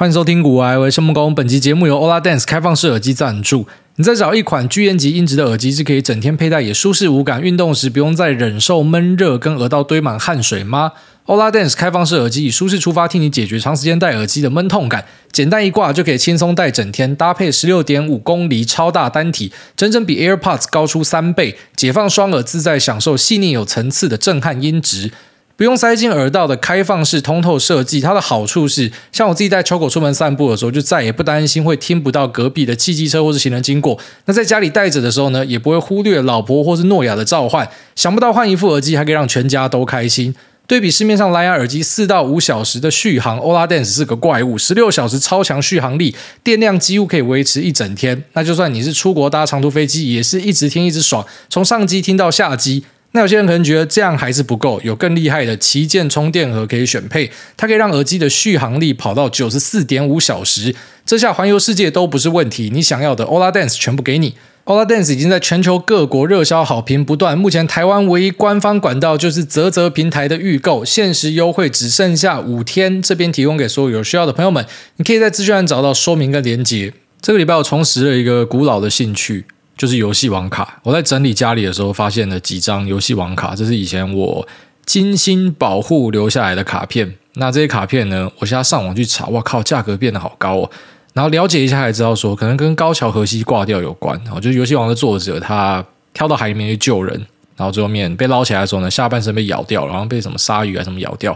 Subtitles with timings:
[0.00, 1.34] 欢迎收听古癌，我是孟工。
[1.34, 3.66] 本期节目由 OlaDance 开放式耳机赞助。
[3.96, 10.92] 你在找一款巨音级音质的耳机，是可以整天佩戴也舒适无感，运动时不用再忍受闷热跟耳道堆满汗水吗
[11.26, 15.04] ？OlaDance 开放式耳机以舒适出发，替你解决长时间戴耳机的闷痛感。
[15.30, 25.12] 简单一挂就可以轻松戴整天，搭配十六点五公厘超大单体，整整比 AirPods 高出三倍，解放双耳，自在享受细腻有层次的震撼音质。
[25.60, 33.98] 不用塞进耳道的开放式通透设计，它的好处是，像我自己带秋狗出门散步的时候，就再也不担心会听不到隔壁的汽机车或是行人经过。
[34.24, 37.68] 那在家里带着的时候呢，也不会忽略老婆或是诺亚的召唤。
[37.94, 40.34] 想不到换一副耳机还可以让全家都开心。
[40.66, 48.24] 对比市面上蓝牙耳机四到五小时的续航，OlaDance 是个怪物，十六小时超强续航力，电量几乎可以维持一整天。
[48.32, 52.82] 那就算你是出国搭长途飞机，也是一直听一直爽，从上机听到下机。
[53.12, 60.74] 那有些人可能觉得这样还是不够，有更厉害的旗舰充电盒可以选配，它可以让耳机的续航力跑到九十四点五小时，
[61.04, 62.70] 这下环游世界都不是问题。
[62.72, 64.36] 你想要的 OlaDance 全部给你
[64.66, 74.64] ，OlaDance 已经在全球各国热销好评不断，目前台湾唯一官方管道就是泽泽平台的预购，限时优惠只剩下五天，这边提供给所有有需要的朋友们，
[74.98, 76.92] 你可以在资讯栏找到说明跟连接。
[77.20, 79.44] 这个礼拜我重拾了一个古老的兴趣。
[79.80, 84.46] 就是游戏王卡，我在整理家里的时候发现了几张游戏王卡，这是以前我
[84.84, 87.10] 精心保护留下来的卡片。
[87.36, 90.70] 那这些卡片呢，我现在上网去查，哇靠，价格变得好高哦。
[91.14, 94.20] 然后了解一下才知道说，可能跟高桥和希挂掉有关。
[94.30, 97.16] 哦，就是游戏王的作者他跳到海里面去救人，
[97.56, 101.34] 然后最后面被捞起来的时候呢，下半身被咬掉，然后被什么鲨鱼啊什么咬掉，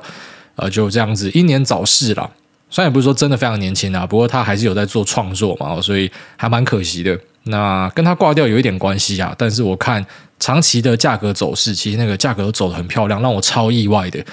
[0.56, 2.30] 呃，就这样子英年早逝了。
[2.68, 7.18] 虽然也不是说真的非常年轻啊，不过他还是有在做创作嘛，所以还蛮可惜的。
[7.44, 10.04] 那跟它挂掉有一点关系啊，但是我看
[10.40, 14.24] 长期的价格走势，其实那个价格都走得很漂亮，让我超意外的。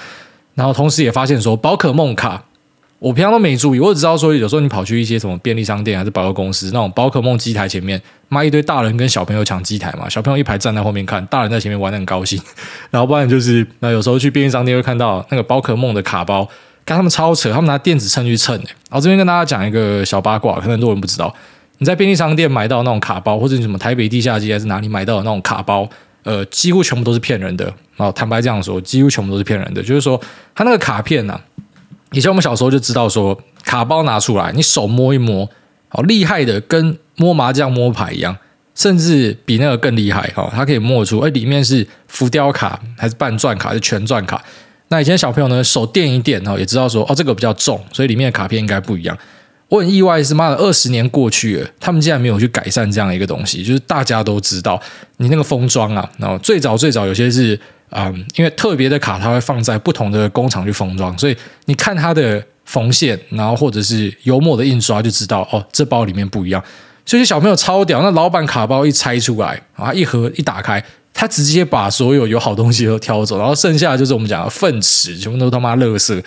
[0.54, 2.44] 然后同时也发现说，宝可梦卡，
[2.98, 12.40] 我平常都没注意，我只知道说有时候你跑去一些什么便利商店还是百货公司，那种宝可梦机台前面，妈一堆大人跟小朋友抢机台嘛，小朋友一排站在后面看，大人在前面玩得很高兴。
[12.90, 16.48] 然后不然就是，那有时候去便利商店会看到那个宝可梦的卡包，
[16.84, 18.54] 跟他们超扯，他们拿电子秤去称。
[18.56, 21.34] 然后这边跟大家讲一个小八卦，可能很多人不知道。
[21.82, 25.88] 你在便利商店买到那种卡包，或者你什么台北地下街还是哪里买到的那种卡包，
[26.22, 27.64] 呃，几乎全部都是骗人的。
[27.96, 29.82] 然后坦白这样说，几乎全部都是骗人的。
[29.82, 30.20] 就是说，
[30.54, 31.40] 它那个卡片呢、
[32.12, 35.50] 以前我们小时候就知道说，卡包拿出来，你手摸一摸，
[35.88, 38.36] 好厉害的，跟摸麻将摸牌一样，
[38.76, 40.30] 甚至比那个更厉害。
[40.36, 44.40] 哈，它可以摸出，哎，里面是浮雕卡，还是半钻卡，还是全钻卡？
[44.86, 49.18] 那以前小朋友呢，手电一电，哈，也知道说，哦，这个比较重，所以里面的卡片应该不一样。
[49.72, 53.64] 我很意外是，妈的，二十年过去了，他们竟然没有去改善这样一个东西。
[53.64, 54.78] 就是大家都知道，
[55.16, 61.34] 你那个封装啊，然后最早最早有些是、嗯，因为特别的卡，它会放在不同的工厂去封装，所以
[61.64, 66.62] 你看它的缝线，然后或者是油墨的印刷，就知道哦，这包里面不一样。
[67.06, 70.84] 所以小朋友超屌，那老板卡包一拆出来啊，一盒一打开，
[71.14, 76.22] 他直接把所有有好东西都挑走，然后剩下的就是我们讲的粪池，全部都他妈垃圾。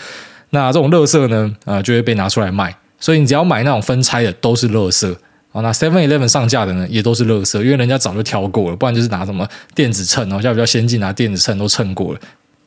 [0.49, 2.75] 那这种垃圾呢，啊、呃，就会被拿出来卖。
[2.99, 5.15] 所以你只要买那种分拆的，都是垃圾
[5.51, 5.61] 哦。
[5.61, 12.19] 那 Seven Eleven 上架的呢，也都是垃圾，因为人家早就挑过了，不然就是拿什么电子秤，好像比较先进，拿电子秤都称过了。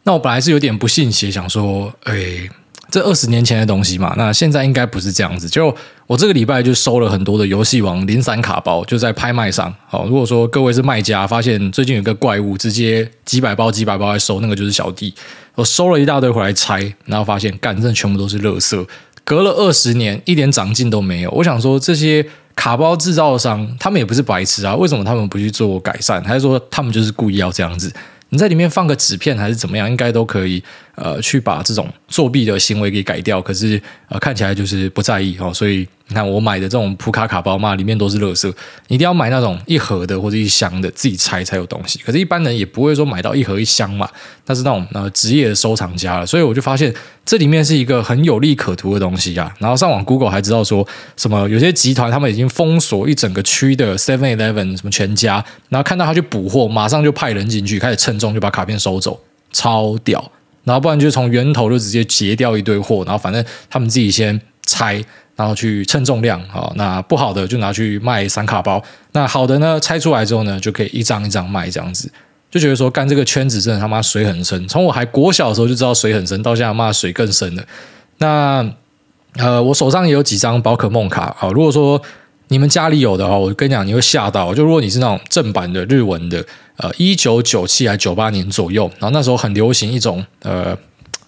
[0.05, 2.49] 那我本来是有点不信邪，想说，哎，
[2.91, 5.47] 这二十年前的东西嘛，那现在应该不是这样子。
[5.49, 5.75] 就
[6.06, 9.75] 我这个礼拜就收了很多的游戏王零散卡包，就在拍卖上。
[9.87, 15.12] 好，如果说各位是卖家，发现最近有个怪物，直接几百包几百包来收，那个就是小弟。
[15.55, 18.87] 我收了一大堆回来拆，然后发现，干，真的全部都是垃圾。
[19.28, 21.31] 隔了二十年，一点长进都没有。
[21.33, 22.25] 我想说，这些
[22.56, 26.25] 卡包制造商，他们也不是白痴啊，为什么他们不去做改善？
[26.25, 27.93] 还是说他们就是故意要这样子？
[28.31, 30.62] 你在里面放个纸片还是怎么样，应该都可以。
[30.94, 33.41] 呃，去把这种作弊的行为给改掉。
[33.41, 35.53] 可是呃，看起来就是不在意哦。
[35.53, 38.47] 所以你看，我买的这种普卡卡包嘛，里面都是垃圾。
[38.89, 41.99] 你一定要买那种一盒的或者一箱的，自己拆才有东西。
[41.99, 44.09] 可是，一般人也不会说买到一盒一箱嘛。
[44.47, 46.25] 那是那种呃职业收藏家了。
[46.27, 46.93] 所以我就发现
[47.27, 49.55] 这里面是一个很有利可图的东西啊。
[49.59, 50.87] 然后上网 Google 还知道说
[51.17, 59.21] 什么，有些集团他们已经封锁一整个区的 Seven Eleven 什么全家，然后看到他去补货，马上就派人进去开始称重，就把卡片收走，
[59.53, 60.32] 超屌。
[60.65, 65.03] 然后不然就从源头就直接截掉一堆货，然后反正他们自己先拆，
[65.38, 68.82] 然后去称重量，好，那不好的就拿去卖散卡包，
[69.12, 72.11] 那好的呢，拆出来之后呢，就可以一张一张卖这样子，
[72.50, 77.62] 就觉得说干这个圈子真的他妈水很深，从我还国小的时候就知道水很深，到现在妈水更深了。
[78.19, 78.69] 那
[79.37, 82.02] 呃，我手上也有几张宝可梦卡，好，如果说。
[82.50, 84.55] 你们家里有的话，我跟你讲，你会吓到。
[84.55, 86.43] 就如果你是那种正版的日文的，
[86.79, 90.75] 呃，一九九七还九八年左右，然后那时候很流行一种，呃，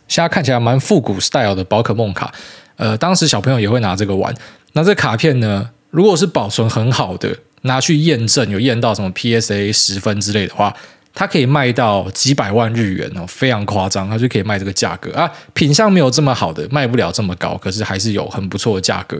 [0.09, 2.33] 现在看起来蛮复古 style 的宝可梦卡，
[2.81, 4.35] 呃，当时小朋友也会拿这个玩。
[4.73, 10.75] 那这卡片呢，如果是保存很好的，拿去验证，有验到什么 PSA 十分之类的话，
[11.13, 15.31] 它可以卖到几百万日元哦，非常夸张，它就可以卖这个价格啊。
[15.53, 19.19] 品相没有这么好的，卖不了这么高，可是还是有很不错的价格。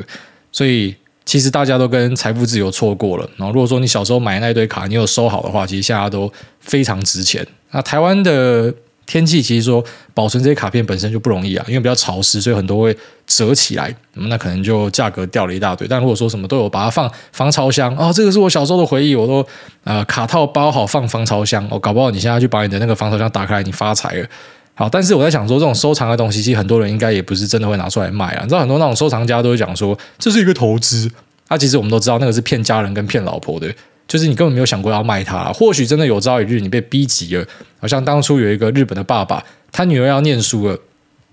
[0.51, 0.97] 所以
[1.27, 3.29] 其实大家都跟财富自由错过了。
[3.37, 7.47] 然后如果说你小时候买那一堆卡，你有收好的话，其实现在都非常值钱。
[7.73, 8.75] 那台湾的。
[9.11, 9.85] 天气其实说
[10.15, 12.97] 保存这些卡片本身就不容易啊，因为比较潮湿，所以很多会
[13.27, 15.89] 折起来，那可能就价格掉了一大堆。
[15.89, 19.45] 但如果说什么都有，把它放防潮箱哦，这个是我小时候的回忆，我都
[19.83, 24.27] 呃卡套包好放防潮箱，我、搞不好你现在去把你的那个防潮箱打开来，你发财了。
[24.75, 28.43] 好，但是我在想说，这种收藏的东西，其实很多人应该也不是真的会拿出来卖啊。
[28.45, 31.11] 你知道很多那种收藏家都会讲说这是一个投资，
[31.49, 33.67] 那、其实我们都知道那个是骗家人跟骗老婆的。
[34.11, 37.47] 就是你根本没有想过要卖它，或许真的有朝一日你被逼急了，
[37.79, 39.41] 好像当初有一个日本的爸爸，
[39.71, 40.77] 他女儿要念书了，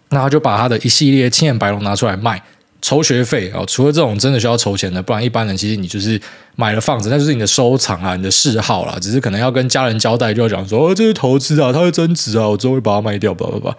[0.09, 2.39] 那他就把他的一系列青眼白龙拿出来卖，
[2.79, 3.65] 筹学费哦。
[3.65, 6.21] 除了这种真的需要筹钱的，不然一般人其实你就是
[6.55, 13.75] 买了放着，那就是你的收藏啊，你的嗜好啦，只是可能要跟家人交代，就要讲说哦，这是投资啊，它会增值啊，我之后会把它卖掉，吧吧吧。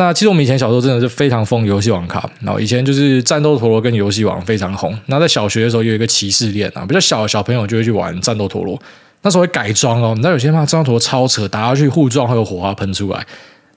[0.00, 4.98] 那其实我们以前小时候真的是非常疯游戏王卡，然后以前就是战斗陀螺跟游戏王非常红。
[5.06, 8.80] 那在小学的时候有一个骑士链啊，比较小的小朋友就会去玩战斗陀螺。
[9.20, 13.26] 那时候会改装哦，你知道有些嘛战斗陀螺超扯，打下去互撞会有火花喷出来。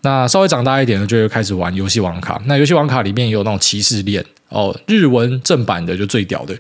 [0.04, 2.42] 那稍微长大一点的就会开始玩游戏王卡。
[2.46, 6.56] 那游戏王卡里面也有那种骑士链哦，日文正版的就最屌的。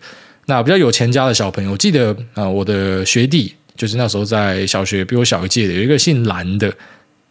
[0.47, 6.69] 那比较有钱家的小朋友，我记得啊，我的学弟就是那时候在小学比我小一届的，有一个姓蓝的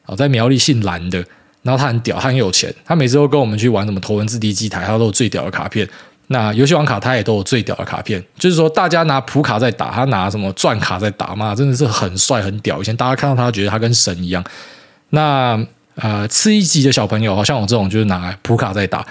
[0.06, 1.22] 哦，在苗栗姓蓝的。
[1.62, 5.88] 然后他很屌，他很有钱，他每次都跟我们去玩什么头文字 D 机台，他都有最屌的卡片。
[6.28, 12.80] 那游戏王卡他也都有最屌的卡片，就是说大家拿普卡在打，他拿什么钻卡在打嘛，真的是很帅很屌。
[12.80, 14.42] 以前大家看到他觉得他跟神一样。
[15.10, 15.60] 那
[15.96, 19.06] 呃，次一级的小朋友，好像我这种就是拿普卡在打。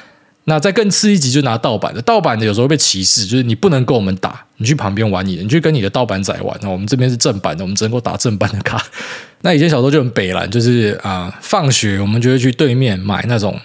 [0.46, 6.58] 那再更次一级就拿盗版的，盗版的有时候被歧视，就是你不能跟我们打，你去旁边玩你的，你去跟你的盗版仔玩。
[6.64, 8.84] 那我们这边是正版的，我们只能够打正版的卡。
[9.42, 13.56] 那以前小时候就很北烂，就是啊、放学我们就会去对面买那种，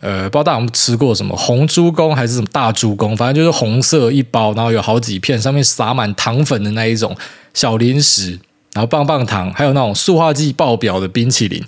[0.00, 7.16] 呃，不知道大家有没有吃过什么红猪公还是什么大猪公，反正就是红色一包，然后有好几片，上面撒满糖粉的那一种
[7.52, 8.38] 小零食，
[8.72, 11.62] 然后棒棒糖，还有那种塑化剂爆表的冰淇淋。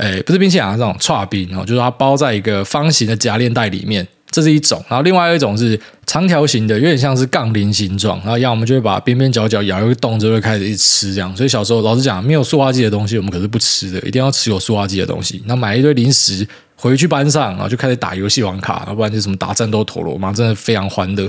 [0.00, 4.82] 诶，不是冰淇淋啊，这种串冰，哦就是它包在一个方形的夹链袋里面，这是一种。
[4.88, 8.18] 然后另外一种是长条形的，有点像是杠铃形状。
[8.20, 11.36] 然后一样，我们就会把边边角角咬一个洞，就会开始一吃这样。
[11.36, 15.42] 所以小时候老师讲，没有塑化剂的东西，我们可是不吃的，一定要吃有塑化剂的东西。
[15.44, 21.28] 那买一堆零食回去班上，然后就开始打游戏王卡，要不然就什么打战斗陀螺嘛，真的非常欢乐。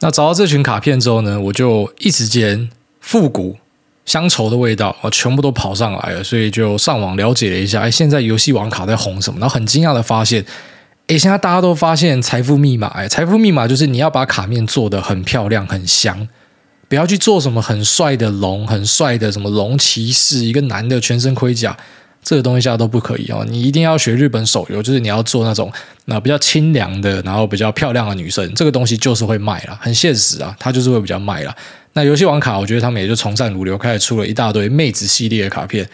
[0.00, 3.56] 那找到这群卡片之后呢，我就一时间复古。
[4.04, 9.38] 乡愁的味道啊，全部都跑上来了，所以就上网了解了一下，哎，现在游戏王卡在红什么？
[9.38, 10.44] 然后很惊讶的发现，
[11.06, 16.28] 哎，现在大家都发现财富密码，哎，财富密码就是你要把卡面做得很漂亮、很香，
[16.88, 21.76] 不要去做什么很帅的龙、很帅的什么龙骑士，一个男的全身盔甲，
[22.24, 23.46] 这个东西现在都不可以哦。
[23.48, 25.72] 你一定要学日本手游，就是你要做那种
[26.06, 31.54] 那比较清凉的，然后比较漂亮的女生，这个东西就是会卖了，很现实啊，它就是会比较卖了。
[31.94, 35.88] 那游戏王卡，我觉得他们也就从善如流，开始出了一大堆妹子系列的卡片。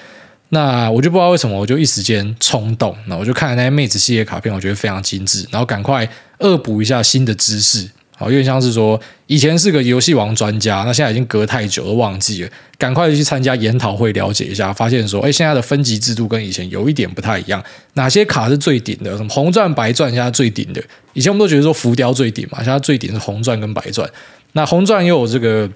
[0.51, 6.09] 那我就不知道为什么，我就一时间冲动，那我就看了那些妹子系列卡片，我觉得非常精致，然后赶快
[6.39, 7.87] 恶补一下新的知识。
[8.17, 17.63] 好，有点像是说以前是个游戏王专家，那现在已经隔太久都忘记了，赶快去参加研讨会了解一下，发现说，哎，现在的分级制度跟以前有一点不太一样。
[17.95, 19.17] 哪些卡是最顶的？
[19.17, 20.83] 什么红钻、白钻，现在最顶的。
[21.13, 24.09] 以前我们都觉得说浮雕最顶嘛，现在最顶是红钻跟白钻。
[24.53, 25.69] 那红钻又有这个。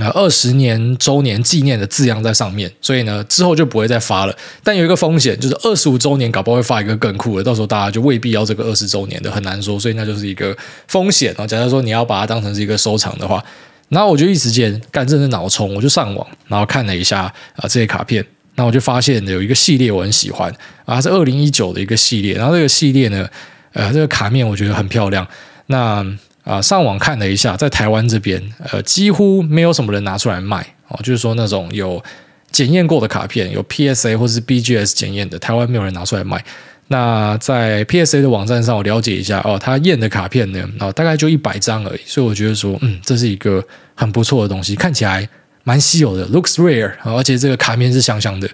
[0.00, 4.36] 啊，二十年周年纪念的字样在上面，所以呢，之后就不会再发了。
[4.64, 9.78] 但有一个风险，就是二十五周年搞不好会发一个更酷的，到时候大家就未必要这个二十周年的，很难说。
[9.78, 10.56] 所以那就是一个
[10.88, 11.46] 风险啊。
[11.46, 13.44] 假设说你要把它当成是一个收藏的话，
[13.88, 17.22] 然后我就一时间干这是脑冲，我就上网，然后看了一下
[17.56, 20.52] 啊这些卡片，那我就发现有一个系列我很喜欢
[20.84, 23.28] 啊，是二零一九的一个系列，然后这个系列呢，
[23.72, 25.26] 呃，这个卡面我觉得很漂亮。
[25.66, 26.04] 那
[26.44, 28.42] 啊，上网看了一下，在台湾这边，
[28.72, 30.98] 呃，几乎没有什么人拿出来卖哦。
[31.02, 32.02] 就是说，那种有
[32.50, 36.42] 检验过的卡片，有 PSA 或是 BGS 检验的，台湾没有人拿出来卖。
[36.88, 42.00] 那在 PSA 的网站上，我了解一下哦，他验的卡片呢，哦，大概就一百张而已。
[42.04, 45.28] 所以我觉得说，嗯，这是一个很不错的东西，看起来
[45.62, 48.48] 蛮稀有的，looks rare，而且这个卡面是香香的。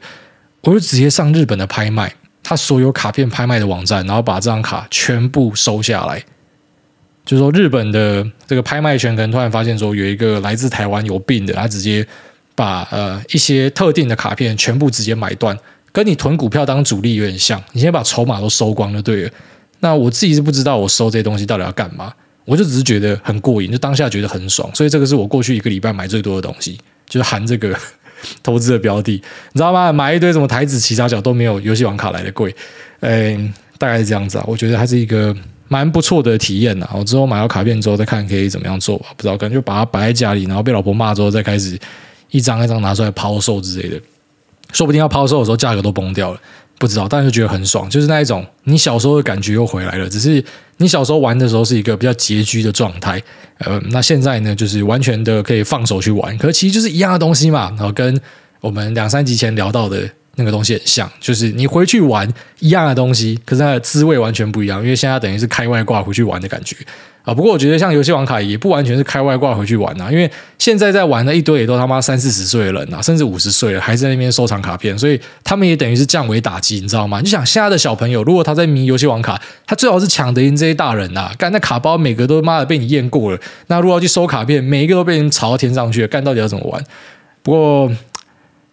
[0.62, 2.12] 我就直接上日本的拍卖，
[2.42, 6.22] 他所有卡片拍卖的网站，然后把这张卡全部收下来。
[7.26, 12.06] 就是说，日本的这个拍卖权可能突然发现说，有一个来自台湾有病的，他直接
[12.54, 15.58] 把呃一些特定的卡片全部直接买断，
[15.90, 17.62] 跟你囤股票当主力有点像。
[17.72, 19.30] 你先把筹码都收光就对了。
[19.80, 22.12] 那我自己是不知道我收这些东西到底要干嘛，
[22.44, 26.78] 我就只是觉得很过瘾，就当下觉得很爽，所以这个是我过去一个礼拜买最多的东西，
[27.08, 27.76] 就是含这个
[28.42, 29.12] 投资的标的，
[29.52, 29.92] 你知道吗？
[29.92, 32.54] 买一堆什么台子，其他角都没有游戏王卡来的贵，
[33.00, 34.44] 嗯，大概是这样子啊。
[34.46, 35.36] 我觉得它是一个
[35.68, 36.88] 蛮不错的体验呐。
[36.94, 41.78] 我之后买到卡片之后再看可以怎么样做吧，不知道可能就把它摆在家里，然后被老婆骂之后再开始
[42.30, 44.00] 一张一张拿出来抛售之类的，
[44.72, 46.40] 说不定要抛售的时候价格都崩掉了。
[46.78, 50.06] 不知道，但是觉得很爽，就是那一种你小时候的感觉又回来了。
[50.06, 50.44] 只是
[50.76, 53.18] 你小时候玩的时候是一个比较拮据的状态，
[53.60, 56.36] 呃，那现在呢，就是完全的可以放手去玩。
[56.36, 58.20] 可其实就是一样的东西嘛，然后跟
[58.60, 62.26] 我们两三集前聊到的那个东西很像，就是你回去玩
[62.60, 66.76] 一样的东西，可是它的滋味完全不一样，因为现在等于是开外挂回去玩的感觉。
[67.24, 77.20] 啊，不过我觉得像游戏王卡也不完全是开外挂回去玩呐，因为现在在玩的一堆也都他妈三四十岁的人呐，甚至五十岁了还在那边收藏卡片，所以他们也等于是降维打击，你知道吗？
[77.20, 86.80] 你想现在的小朋友，如果他在迷游戏王卡，他最好是抢得赢这些大人呐，干那卡包每个都妈的被你验过了，那如果要去收卡片，每一个都被人炒到天上去了，干到底要怎么玩？
[87.42, 87.90] 不过。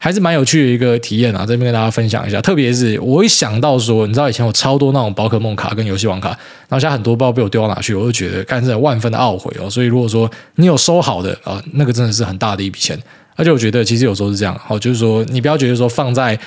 [0.03, 2.41] 还是蛮有趣的一个体验啊，这边跟大家分享一下。
[2.41, 9.69] 特别是我一想到说，你知道以前有超多那种宝可梦卡跟游戏王卡，然后现在很多不知道被我丢到哪去，我就觉得干这万分的懊悔哦。
[9.69, 13.00] 所以如果说你有收好的啊，那个真的是很大的一笔钱。
[13.38, 16.38] 而且我觉得其实有时候是这样，好，就是说你不要觉得说放在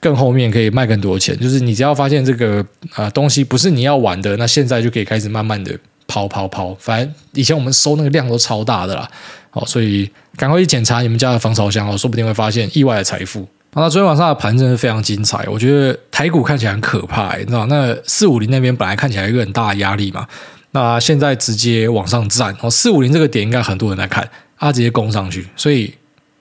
[0.00, 5.72] 更后面可以卖更多钱，就是你只要发现这个啊东西不是你要玩的，那现在就可以开始慢慢的
[6.08, 6.74] 抛抛抛。
[6.80, 9.08] 反正以前我们收那个量都超大的啦。
[9.54, 13.46] 好，所以赶快去检查你们家的防潮箱哦，说不定会发现意外的财富。
[13.74, 20.26] 那昨天晚上的盘真的非常精彩，我觉得台股看起来很可怕，你知道，那四五零那边本来看起来一个很大的压力嘛，
[20.72, 25.94] 那现在直接往上站哦，四五零这个点应该很多人在看，它直接攻上去，所以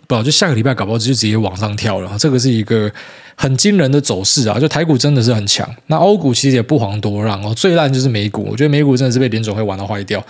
[0.08, 2.92] 不就下个礼拜搞不好就直接往上跳了，这个是一个
[3.36, 10.24] 很惊人的走势啊，就台股真的是很强，那欧股其实也不遑多让哦，最烂就是美股，我觉得美股真的是被联准会玩到坏掉。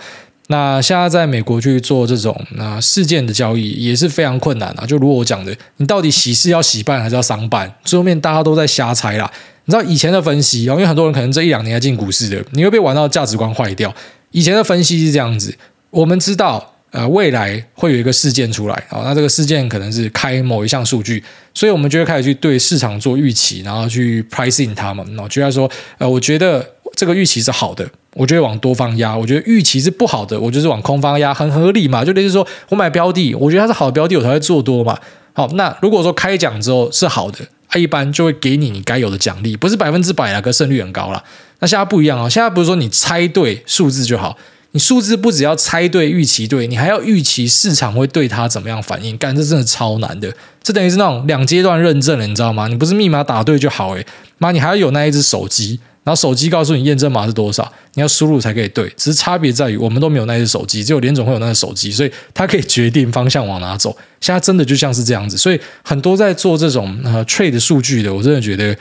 [0.48, 4.84] 那现在在美国去做这种那事件的交易也是非常困难啊！
[4.84, 7.74] 就如我讲的，你到底喜事要喜办还是要商办？
[7.82, 9.30] 最后面大家都在瞎猜啦。
[9.64, 13.94] 你知道以前的分析，因为很多人可能这一两年才进股市的，你会被玩到价值观坏掉。
[14.32, 15.56] 以前的分析是这样子，
[15.88, 21.24] 我们知道呃未来会有一个事件出来啊，那这个事件可能是开某一项数据，
[21.54, 25.06] 所以我们就会开始去对市场做预期，然后去 pricing 它们。
[25.14, 27.88] 然后就在说呃，我觉得这个预期是好的。
[28.14, 32.04] 我觉得往多方压，我觉得预期是不好的，我就是往空方压，很合理嘛。
[32.04, 34.96] 就类似说我买标的，我觉得它是好的标的，我才会做多嘛。
[35.32, 41.20] 好，那如果说开奖之后是好的，它一般就会给你你该有的奖励，不是百分之百啊，可胜率很高啦。
[41.58, 44.36] 那现在不一样啊，现在不是说你猜对数字就好，
[44.70, 49.18] 你数字不只要猜对、预期对，你还要预期市场会对它怎么样反应。
[49.18, 50.32] 干，这真的超难的，
[50.62, 52.68] 这等于是那种两阶段认证了，你知道吗？
[52.68, 54.06] 你不是密码打对就好，诶，
[54.38, 55.80] 妈，你还要有那一只手机。
[56.04, 58.86] 然后手机告诉你验证码是多少，你要输入才可以对。
[58.90, 63.96] 只是差别在于，我们都没有那些手机，只有联总会有那个手机，所以它可以决定方向往哪走。
[64.20, 68.76] 现在真的就像是这样子，所以很多在做这种呃 trade 数据的，我真的觉得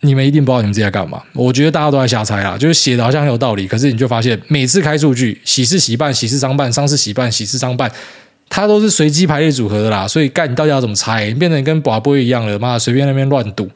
[0.00, 1.22] 你们一定不知道你们自己在干嘛。
[1.34, 7.92] 我觉得大家都在瞎猜啊，就是写的好像很有道理，可是你就发现每次开数据，喜事喜办，喜事商办，丧事喜办，喜事商办，
[8.48, 10.08] 它都是随机排列组合的啦。
[10.08, 11.30] 所以干你到底要怎么猜？
[11.34, 13.68] 变成跟博杯一样了，妈随便那边乱赌。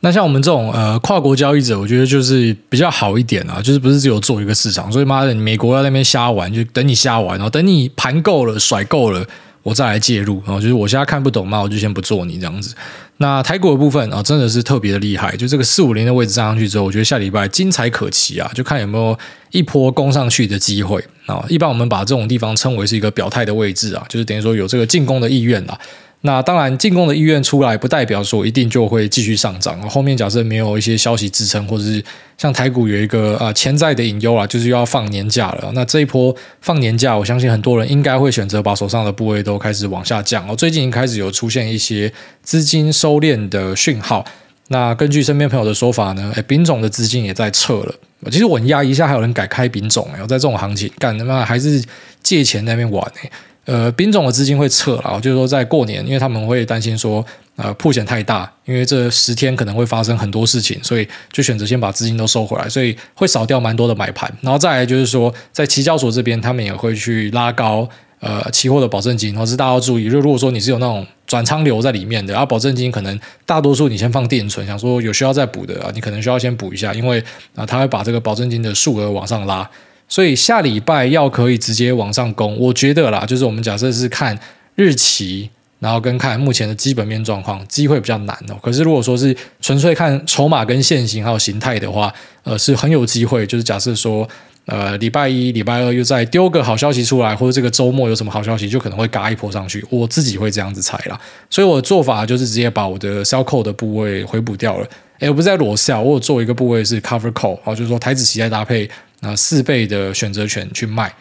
[0.00, 9.26] 那像我们这种呃跨国交易者，我觉得就是比较好一点啊，就是不是只有做一个市场，所以妈的，你美国在那边瞎玩，就等你瞎玩，然后等你盘够了、甩够了，
[9.64, 10.40] 我再来介入。
[10.46, 12.74] 然后就是我现在看不懂嘛，我就先不做你这样子。
[13.16, 19.18] 那台股的部分啊，真的是特别的厉害，就这个四五零的位置站上去之后，我觉得下礼拜精彩可期啊，就看有没有
[19.50, 21.44] 一波攻上去的机会啊。
[21.48, 25.76] 一般我们把这种地方称为是一个表态的位置啊，就是等于说有这个进攻的意愿啊。
[26.22, 29.80] 那当然，进攻的意愿出来，不代表说一定就会继续上涨。
[29.88, 32.02] 后面假设没有一些消息支撑，或者是
[32.36, 35.70] 像台股有一个啊潜在的隐忧啊，就是要放年假了。
[35.74, 40.44] 那这一波放年假，我相信很多人应该会选择把手上的部位都开始往下降。
[40.48, 44.24] 哦，最近开始有出现一些资金收敛的讯号。
[44.70, 47.94] 那根据身边朋友的说法呢，哎，丙种的资金也在撤了。
[48.28, 51.80] 其实我压一下，还有人改开丙种，哎，在这种行情干他妈还是
[52.24, 53.30] 借钱在那边玩哎。
[53.68, 57.22] 呃，兵种的资金会撤了，就是说在过年，因为他们会担心说，
[57.56, 64.32] 呃，破险太大，因为这十天可能会发生很多事情，所以就选择先把资金都收回来，所以会少掉蛮多的买盘。
[64.40, 67.86] 然后再来就是说，在期交所这边，他们也会去拉高
[68.20, 77.22] 呃期货的保证金，或是大家要注意，就如果说你是有那种转仓流在里面的，然后保证金可能大多数你先放定存，想说有需要再补的啊，你可能需要先补一下，因为
[77.54, 79.68] 啊，他会把这个保证金的数额往上拉。
[80.08, 84.36] 所以下礼拜要可以直接往上攻，我觉得啦，就是我们假设是看
[84.74, 85.48] 日期
[85.78, 88.56] 然后跟看目前的基本面状况，机会比较难哦。
[88.62, 92.12] 可是如果说是纯粹看筹码跟线型还有形态的话，
[92.42, 93.46] 呃，是很有机会。
[93.46, 94.28] 就是假设说。
[94.70, 99.82] 呃，礼拜一、礼拜二又再丢个好消息出来，或者这个周末有什么好消息，就可能会嘎一波上去。
[99.88, 104.86] 我自己会这样子猜啦，所以我的做法就是直接把我的 sell call 的部位回补掉了。
[105.20, 108.86] 诶，我不是在裸笑我有做一个部位是 cover call，哦，就是说台子期再搭配
[109.20, 111.12] 那四倍的选择权去卖，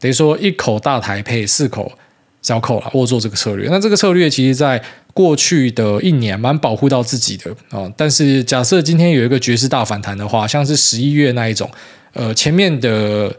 [0.00, 1.92] 等于说一口大台配四口
[2.42, 2.90] sell call 啦。
[2.92, 4.82] 我做这个策略，那这个策略其实在
[5.12, 7.90] 过去的一年蛮保护到自己的啊。
[7.96, 11.70] 但是假设今天有一个绝世大反弹的话，像是十一月那一种。
[12.12, 13.34] 呃，前面的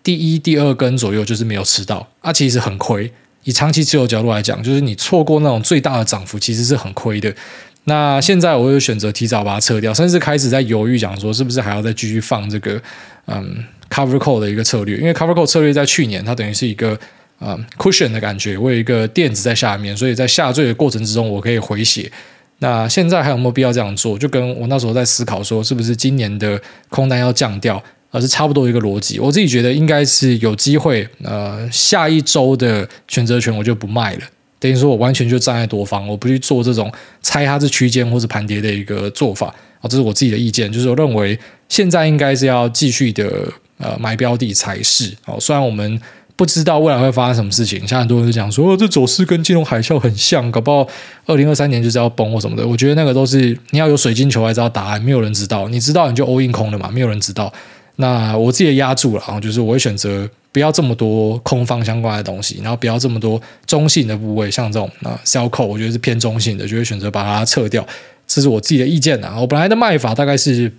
[0.00, 3.10] 第一、第二根左右就是没有吃到，啊，其实很亏。
[3.42, 7.34] 以长期持有角度来讲，就是你错过那种最大的涨幅，其实是很亏的。
[7.82, 12.80] 那现在我有选择提早把它撤掉，甚至开始在犹豫，讲说是不是还要再继续放这个
[13.26, 16.98] 嗯 cover call 的一个策略，因为 cover call 策略在去年它等于是一个
[17.40, 22.10] 嗯 cushion 的感觉，我有一个垫子在下面，所以在下坠的过程之中我可以回血。
[22.58, 24.18] 那现在还有没有必要这样做？
[24.18, 27.82] 就跟我那时候在思考说，是不是今年的空单要降掉？
[28.14, 31.08] 而是差不多一个逻辑，我自己觉得应该是有机会。
[31.22, 34.20] 呃，下一周的选择权我就不卖了，
[34.58, 39.54] 等于说我完全就站在多方，我不去做这种猜它是区间或是盘跌的一个做法。
[39.82, 43.30] 啊，这是我自己的意见，就是我认为现在应该是要继续的
[43.76, 45.12] 呃买标的才是。
[45.26, 46.00] 哦，虽然我们
[46.34, 50.88] 不知道未来会发生什么事情，像很多人都讲说，哦，这走势跟金融海啸很像，搞不好
[51.26, 52.66] 二零二三年就是要崩或什么的。
[52.66, 55.68] 我觉得那个都是你要有水晶球才知道答案，没有人知道。
[55.68, 57.52] 你知道你就 all in 空了嘛，没有人知道。
[57.96, 67.86] 那我自己压住了啊，就是我会选择不要这么多空方相关的东西，然后不要这么多中性的部位，像这种啊 sell call，我觉得是偏中性的，就会选择把它撤掉。
[68.34, 69.38] 这是我自己的意见啊。
[69.38, 70.72] 我本来的卖法大概是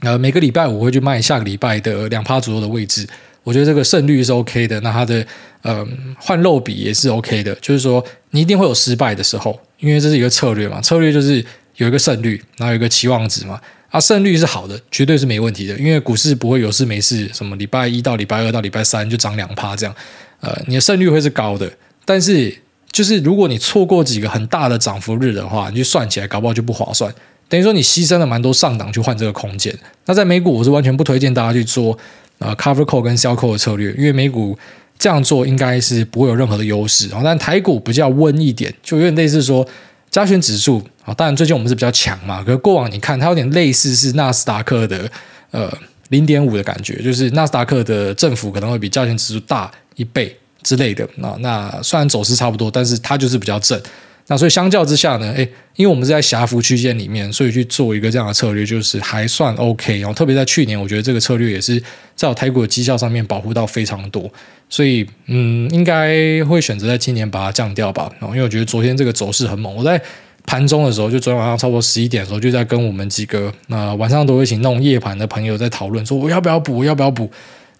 [0.00, 3.06] 呃每个礼拜我会去卖下个礼拜的两趴左右的位置，
[3.44, 4.80] 我觉得这个胜率是 OK 的。
[4.80, 5.24] 那它的
[5.62, 5.86] 呃
[6.18, 11.44] 换肉比也是 OK 的，就是说你一定会有失败的时候，因为这是一个策略嘛，策略就是
[11.76, 13.60] 有一个胜率，然后有一个期望值嘛。
[13.90, 19.92] 啊，胜率是好的，绝对是没问题的，因为股市不会有事没事，什么礼拜一到礼拜二到礼拜三就涨两趴这样，
[20.40, 21.68] 呃，你的胜率会是高的。
[22.04, 22.56] 但是，
[22.92, 27.12] 就是如果你错过几个很大的涨幅日的话，你就算起来搞不好就不划算，
[27.48, 29.76] 等于说你牺牲了蛮多上档去换这个空间。
[30.06, 31.96] 那在美股，我是完全不推荐大家去做
[32.38, 34.58] 呃 cover call 跟 sell call 的策略，因为美股
[34.98, 37.08] 这样做应该是不会有任何的优势。
[37.24, 39.66] 但台股比较温一点，就有点类似说。
[40.10, 42.42] 加权指数啊，当然最近我们是比较强嘛。
[42.42, 45.08] 可是过往你看，它有点类似是纳斯达克的
[45.52, 45.72] 呃
[46.08, 50.36] 零点五的感觉，就是纳斯达克的振幅可能会比加权指数大一倍
[50.70, 51.08] 之类的。
[51.16, 53.80] 那那虽然走势差不多，但是它就是比较正。
[54.28, 55.42] 那所以相较之下呢，诶，
[55.74, 59.98] 因为我们是在狭幅区间里面，所以去做一个这样的策略，就是还算 OK。
[59.98, 61.82] 然后特别在去年，我觉得这个策略也是
[62.14, 64.30] 在我台股的绩效上面保护到非常多。
[64.68, 68.08] 所以，嗯，应该会选择在今年把它降掉吧。
[68.20, 69.74] 然后因为我觉得昨天这个走势很猛。
[69.74, 70.00] 我在
[70.46, 77.28] 盘中的时候，就昨天晚上差不多十一点的时候，就在跟我们几个那、晚上都会一起弄夜盘的朋友在讨论，说我要不要补，我要不要补。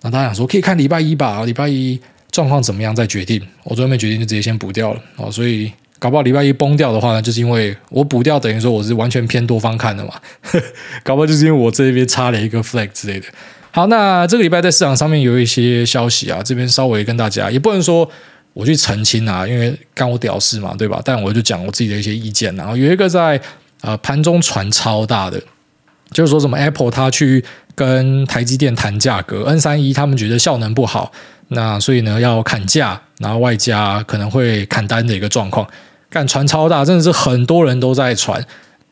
[0.02, 2.00] 那大家想说可以看礼拜一吧，礼拜一
[2.30, 3.40] 状况怎么样再决定。
[3.64, 5.00] 我昨天没决定，就直接先补掉了。
[5.16, 10.14] 哦，所以搞不好礼拜一崩掉的话呢，就是因为我补掉，等于说我是完全偏多方看的嘛。
[11.04, 13.26] 搞不好就是因为我这边插了一个 flag 之类的。
[13.72, 18.08] 好，那这个礼拜在市场上面有一些消息啊，这边稍微跟大家也不能说
[18.52, 21.00] 我去澄清啊，因为干我屌事嘛，对吧？
[21.04, 22.54] 但我就讲我自己的一些意见。
[22.56, 23.40] 然后有一个在
[23.82, 25.40] 呃盘中传超大的，
[26.10, 27.44] 就是说什么 Apple 它去
[27.76, 31.12] 跟台积电谈价格，N 三一他们觉得效能不好，
[31.50, 35.66] 那所以呢要砍价，然后外加可能会砍单的一个状况，
[36.08, 38.44] 干传超大，真的是很多人都在传。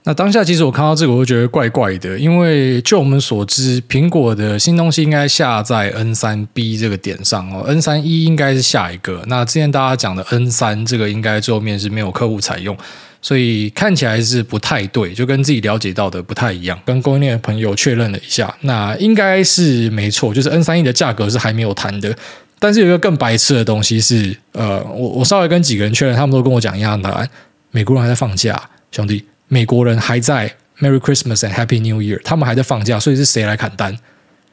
[0.05, 9.23] 那当下其实我看到这个，我就觉得怪怪的，因为就我们所知，苹果的新东西应该下在 N 三 B 这个点上哦，N 三一应该是下一个。
[9.27, 12.75] 那之前大家讲的 N 三这个，应该最后面是没有客户采用，
[13.21, 16.79] 所以看起来是不太对，就跟自己了解到的不太一样。
[16.87, 22.17] 跟供应链的朋友确认了一下，那应该是没错，就是 N 三一的价格是还没有谈的。
[22.59, 27.29] 但是有一个更白痴的东西是，呃，我我稍微跟几个人确认，他们都跟我讲一样的，
[27.71, 29.25] 美国人还在放假，兄弟。
[29.49, 33.97] 美国人还在 Merry Christmas and Happy New Year，他们还在放假，所以是谁来砍单？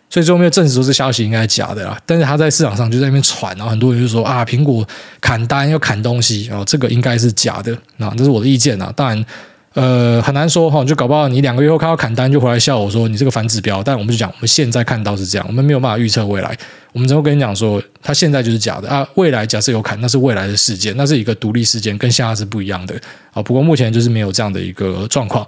[0.10, 2.00] 所以最后没有证实说这消息应该是假的啦。
[2.06, 4.88] 但是他在市场上就在那边传，然后很多人就说啊，苹果
[5.20, 7.78] 砍单要砍东西，然后这个应该是假的。
[7.98, 9.26] 那这是我的意见啊，当然。
[9.74, 13.84] 呃，很难说哈，就搞不好你两个月后看到砍单就回来笑我说你这个反指标。
[13.84, 16.58] 但我们就讲，我们现在看到是这样，我们没有办法预测未来。
[16.96, 19.06] 我们只会跟你讲说，它现在就是假的啊。
[19.16, 22.96] 未来假设有砍，那是未来的事件，那是一个独立事件，跟现在是不一样的
[23.34, 23.44] 啊。
[23.44, 25.46] 不过目前就是没有这样的一个状况。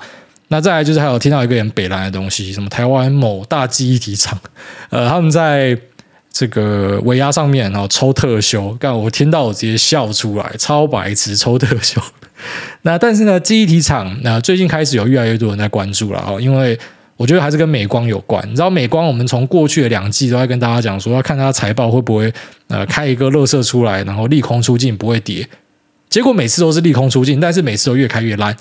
[0.50, 4.38] 那再来就是还有听到一个很北烂的东西，什么台湾某大记忆体厂，
[4.90, 5.78] 呃，他们在
[6.30, 12.02] 这个尾压上面，然后抽特休，干我听到我直接笑出来，超白痴，抽特休。
[12.82, 16.78] 那但是呢，记忆体厂那最近开始有越来越多人在关注了哦，因为
[17.18, 18.42] 我觉得还是跟美光有关。
[18.48, 22.32] 你知道美光，我们从过去的两季都在跟大家讲说，要看它财报会不会
[22.68, 25.46] 呃开一个垃圾出来，然后利空出尽不会跌。
[26.10, 28.56] 结果每次都是利空出尽，但是每次都越开越烂。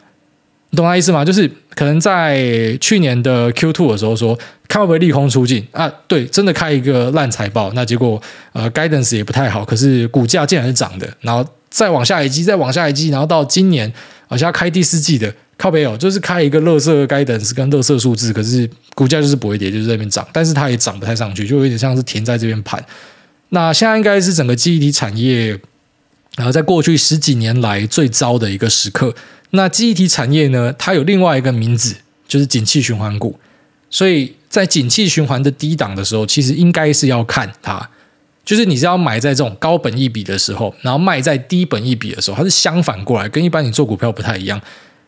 [0.71, 1.25] 你懂他意思吗？
[1.25, 5.89] 就是可能在去年的 Q2 的时候说，看会不会利空出尽啊？
[6.09, 8.21] 对，真的开一个烂财报，那结果
[8.53, 13.91] 呃 guidance 也不太好，可是股价竟然是涨的，然后再往下一季，再往下一季，然后到今年
[14.27, 22.85] 好像开第四季的靠北哦，就是开一个垃圾 guidance 跟垃圾数字，可是股价就是不会跌，就是在这边涨，但是它也涨不太上去，就有点像是停在这边盘。
[23.51, 25.59] 那现在应该是整个记忆体产业，
[26.37, 29.15] 然后在过去十几年来最糟的一个时刻。
[29.51, 30.75] 那记忆体产业呢？
[30.77, 31.95] 它有另外一个名字，
[32.27, 33.39] 就是景气循环股。
[33.89, 37.89] 所以在景气循环的低档的时候，其实应该是要看它，
[38.45, 44.61] 就是你是要买在这种高本益比的时候，然后卖在低本益比的时候，它是相反过来，跟一般你做股票不太一样。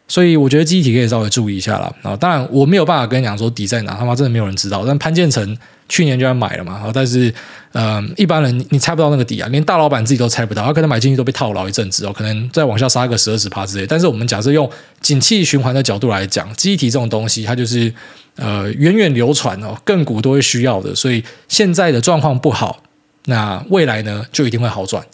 [0.08, 1.92] 所以我觉得记忆体可以稍微注意一下啦。
[2.02, 4.84] 啊，当然我没有办法跟你讲说底在哪，他妈真的没有人知道。
[4.86, 7.32] 但潘建成去年就要买了嘛，但是
[7.72, 13.86] 呃，一般人你猜不到那个底啊，连大老板自己都猜不到，他可能买进去都被套牢一阵子哦，可能再往下杀个十二十趴之类。
[13.86, 14.68] 但是我们假设用
[15.02, 17.92] 景气循环的角度来讲，记忆体这种东西，它就是
[18.36, 20.94] 呃源远流传哦，个股都会需要的。
[20.94, 22.82] 所以现在的状况不好，
[23.26, 25.04] 那未来呢就一定会好转，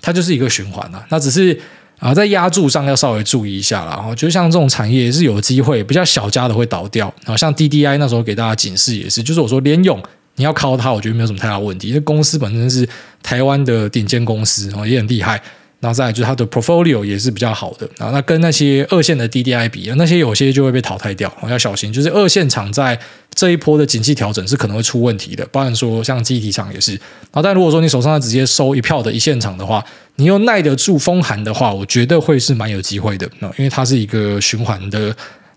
[0.00, 1.06] 它就是一个循环啊。
[1.10, 1.60] 那只是。
[2.02, 3.92] 啊，在压注上要稍微注意一下啦。
[3.92, 7.06] 然后就像这种产业也是有机会，比较小家的会倒掉。
[7.20, 10.02] 然后像 DDI 那时候给大家警示也是，就是我说联咏
[10.34, 11.86] 你要靠它，我觉得没有什么太大问题。
[11.88, 12.88] 因为公司本身是
[13.22, 15.40] 台湾的顶尖公司，然后也很厉害。
[15.84, 21.92] 那再就是它的 portfolio 也是比较好的，啊那跟那些二线的 DDI 比，那些有些就会被淘汰掉，要小心。
[21.92, 22.96] 就是二线厂在
[23.34, 26.94] 这一波的景气调整是可能会出问题的，包含说像记忆体厂也是。
[27.32, 29.84] 啊但如果说你手上直接收一票的一线厂的话，
[30.16, 35.12] 你又耐得住风寒的话，我觉得会是蛮有机会的啊，因为它是一个循环的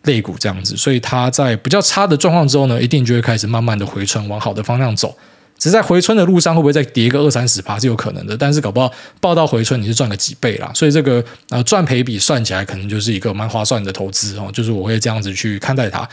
[0.05, 5.15] 肋骨这样子，所以它在比较差的状况之后呢，一定就会开始慢慢的回春，往好的方向走。
[5.57, 16.07] 只是在回春的路上，会不会再跌个二三十趴是有可能的，但是搞不好报到回春你是赚个几倍啦，所以这个呃赚赔比算起来可能就是一个蛮划算的投资哦，就是我会这样子去看待它。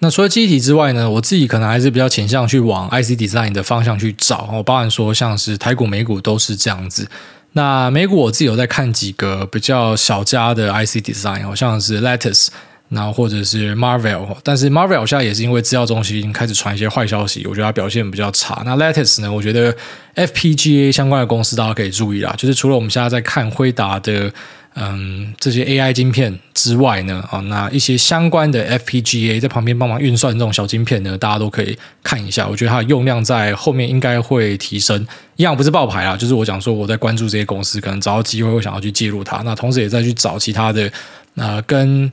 [0.00, 7.08] 那除了记忆体之外呢，我自己可能还是比较倾向去往 IC Design 的方向去找哦，包含说像是台股、美股都是这样子。
[7.52, 12.48] 那美股我自己有在看几个比较小家的 IC Design，好像是 Lattice。
[12.94, 18.62] 然后或者是 Marvel，但是 Marvel 现在也是因为资料中心已经开始传一些坏消息，我觉得它表现比较差。
[18.66, 19.32] 那 Lattice 呢？
[19.32, 19.74] 我觉得
[20.14, 22.34] FPGA 相关的公司大家可以注意啦。
[22.36, 24.30] 就是除了我们现在在看辉达的
[24.74, 32.46] 嗯这些 AI 晶片之外呢，啊，那一些相关的 FPGA 在旁边帮忙运算这种小晶片呢，大家都可以看一下。
[32.46, 35.06] 我觉得它的用量在后面应该会提升。
[35.36, 39.38] 一样不是爆牌啦，就是我讲说我在关注这些公司，可能找到机会会想要去介入它。
[39.38, 40.92] 那同时也在去找其他的
[41.36, 42.10] 呃跟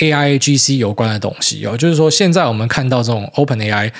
[0.00, 3.92] A I G C 有关的东西哦，就是说现在我们看到这种 Open A I，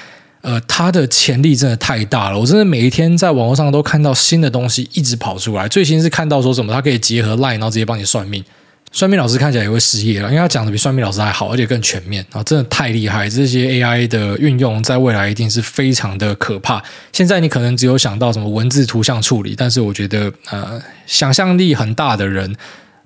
[0.43, 2.39] 呃，它的潜力真的太大了。
[2.39, 5.67] 我真的每一天在网络上都看到新的东西一直跑出来。
[5.69, 8.45] 最新是看到说什么，它可以结合 Line，然后直接帮你算命。
[8.91, 13.29] 算命老师看起来也会失业了，因为他讲的比算命老师还好，而且更全面啊，真的太厉害。
[13.29, 16.83] 这些 A I 的运用在未来一定是非常的可怕。
[17.13, 22.57] 现在你可能只有想到什么文字图像处理，但是我觉得呃，想象力很大的人。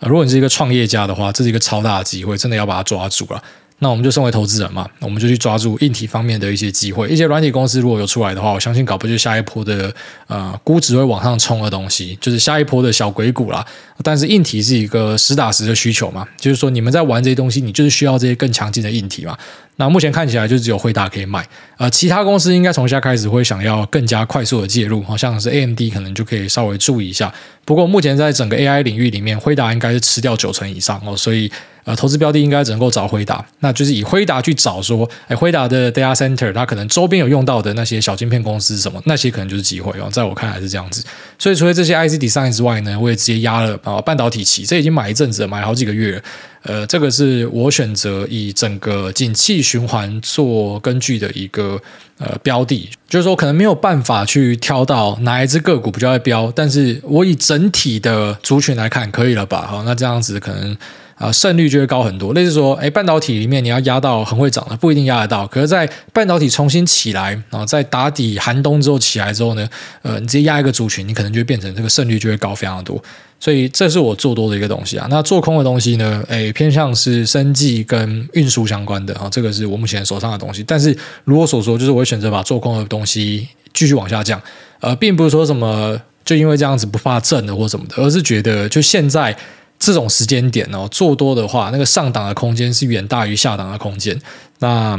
[0.09, 3.43] 如果你是一个创业家的话，这是一个超大的机会，真的要把它抓住了。
[3.83, 7.09] 那我们就身为投资人嘛，我们就去抓住硬体方面的一些机会。
[7.09, 9.93] 一些软体公司如果有出来的话，我相信搞不就下一波的
[10.29, 13.67] 呃估值会往上冲的东西，就是下一波的小鬼股啦。
[14.05, 19.37] 但是硬体是一个实打实的需求嘛，就是说你们在玩这些东西，你就是需要这些更强劲的硬体嘛。
[19.77, 21.45] 那目前看起来就只有辉达可以买，
[21.77, 27.35] 呃，其他公司应该从现在开始会想要更加快速的介入，好像是 AMD 可能就可以稍微注意一下。
[27.65, 31.51] 不过目前在整个 AI 领域里面，辉达应该是吃掉九成以上哦，所以。
[31.85, 40.09] 呃，投资标的应该只能够找辉达，那就是以辉达去找说，哎，辉达的 data center，它可能周边有用到的那些小晶片公司什么，那些可能就是机会哦。
[40.11, 41.03] 在我看来是这样子，
[41.39, 46.23] 所以除了这些 IC design 之外呢，我也直接压了啊半导体期，这已经买一阵子了，买了好几个月了。
[46.63, 51.81] 呃，这个是我选择以整个景气循环做根据的一个
[52.19, 59.67] 呃标的，就是说可能没有办法去挑到哪一只个股比较会标，但是我以整体的族群来看，可以了吧？
[59.67, 60.77] 好，那这样子可能。
[61.23, 62.33] 啊，胜率就会高很多。
[62.35, 65.47] 类似说，哎，半导体里面你要压到很会涨的，不一定压得到。
[65.47, 69.69] 可是，在半导体重新起来，然后在打底寒冬之后起来之后呢，
[70.03, 73.01] 呃，你直接压一个族群，你可能就会变成这个胜率就会高非常的多。
[73.39, 75.07] 所以，这是我做多的一个东西啊。
[75.09, 80.65] 那做空的东西呢，哎，偏向是生技跟运输相关的啊，这个是我目前手上的东西。
[80.67, 84.41] 但是，如我所说，就是我会选择把做空的东西继续往下降。
[84.81, 89.37] 呃，并不是说什么就因为这样子不怕震的或什么的，而是觉得就现在
[89.85, 94.17] 这种时间点哦，做多的话，那个上档的空间是远大于下档的空间。
[94.61, 94.97] 那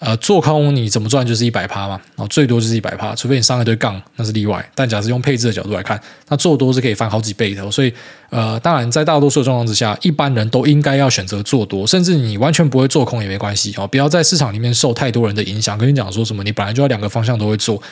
[0.00, 4.64] 呃，做空你怎么赚就是一百趴嘛，然后最多就是一百趴，除非你上一堆杠，那是例外。
[4.74, 7.68] 但假设用配置的角度来看，那做多是可以翻好几倍的。
[7.70, 7.92] 所以
[8.28, 15.76] 呃，当然在大多数的状况之下，一般人都应该要选择做多，甚至你完全不会做空也没关系哦，不要在市场里面受太多人的影响。
[15.78, 17.82] 跟你讲说什么，你本来就要两个方向都会做。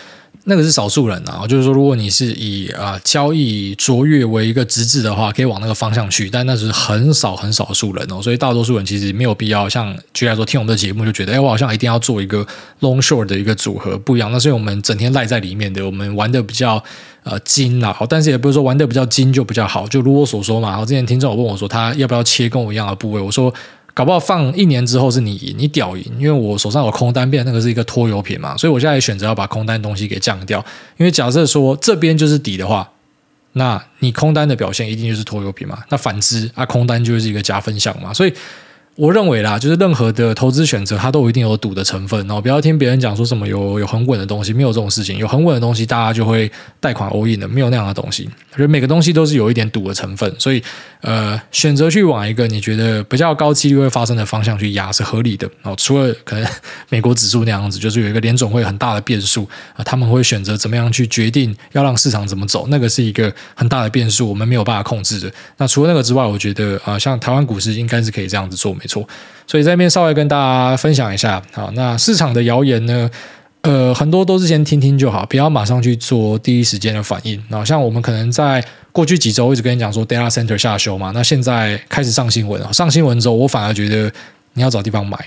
[0.45, 12.47] 那个是少数人啊，就是说，如果你是以啊、交易卓越为一个职责的话，可以往那个方向去，但那是很少很少数人哦，所以大多数人其实没有必要像举例来说听我们的节目就觉得，哎，我好像一定要做一个
[12.81, 14.31] long short 的一个组合，不一样。
[14.31, 16.83] 那是因为我们整天赖在里面的，我们玩的比较
[17.25, 20.71] 呃精啊，但是也不是说玩的比较精就比较好，就如我所说嘛。
[20.71, 23.53] 然后之前听众有问我说，他要不要切跟我一样的部位，我说。
[23.97, 30.63] 搞不好放一年之后是你赢，你屌赢，因为我手上有空单，变那个是一个拖油瓶嘛，所以我现在也选择要把空单东西给降掉。
[30.99, 32.87] 因为假设说这边就是底的话，
[33.53, 38.35] 那你空单的表现一定就是拖油瓶嘛，那反之啊，空单就是一个加分项嘛，所以。
[38.97, 42.41] 我认为啦，就是任何的投资选择，它都有一定有赌的成分哦。
[42.41, 45.19] 不要听别人讲说什么有有很稳的东西，没有这种事情。
[45.19, 48.27] 有很稳的东西，大家就会贷款 all in 的，没有那样的东西。
[48.53, 50.63] 我觉得每个东西都是有一点赌的成分，所以
[51.03, 55.75] 呃，选择去往一个你觉得比较高几率会发生的方向去压是合理的哦。
[55.77, 56.49] 除了可能
[56.89, 65.31] 美国指数那样子，就是有一个联总会很大的变数啊，他们会选择怎么样去决定要让市场怎么走，那个是一个很大的变数，我们没有办法控制的。
[65.59, 68.75] 那除了那个之外，我觉得啊，像台湾股市应该是可以这样子做。
[68.87, 69.05] 没错，
[69.49, 73.11] 所以在这边稍微跟大家分享一下，好，那市场的谣言呢，
[73.63, 77.43] 呃，很多都是先听听就好，不要马上去做第一时间的反应。
[77.49, 84.09] 那像我们可能在过去几周一直跟你讲说，data center 下修嘛，那现在开始上新闻了，上新闻之后，我反而觉得
[84.53, 85.19] 你要找地方买，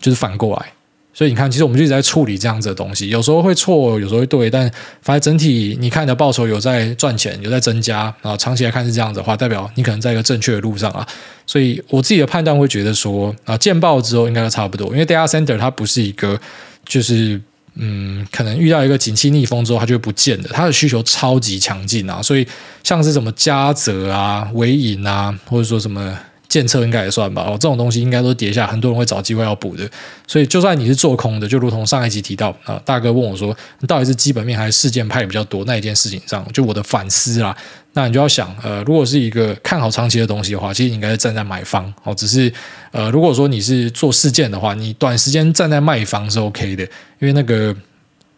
[0.00, 0.66] 就是反过来。
[1.14, 4.68] 所以你看，其实我们就一直在处理这样子的东西，有时候会错，有时候会对，但
[5.00, 11.06] 反正整体你看你的报酬有在赚钱，有在增加啊，长期来看是这样子的话，代表你可能在一个正确的路上啊。
[11.46, 16.36] 所以我自己的判断会觉得说啊，见报之后应该都差不多，因为 data center 它不是一个
[16.84, 17.40] 就是
[17.76, 22.44] 嗯，可能遇到一个景气逆风之后它就会不见的，它的需求超级强劲啊，所以
[22.82, 26.18] 像是什么嘉泽啊、纬颖啊，或者说什么。
[26.54, 29.90] 建测应该也算吧，哦，这种东西应该都跌下，很多人会找机会要补的。
[30.24, 35.64] 所以，就算你是做空的，就如同上一集提到啊，大哥问我说，你到底是基本面还是事件派比较多？
[35.64, 37.56] 那一件事情上，就我的反思啦。
[37.94, 42.14] 那你就要想，呃，如果是一个看好长期的东西的话，其实你应该是站在买方哦。
[42.14, 42.52] 只是，
[42.92, 46.84] 呃，如果说你是做事件的话，你短时间站在卖方是 OK 的，
[47.18, 47.74] 因为那个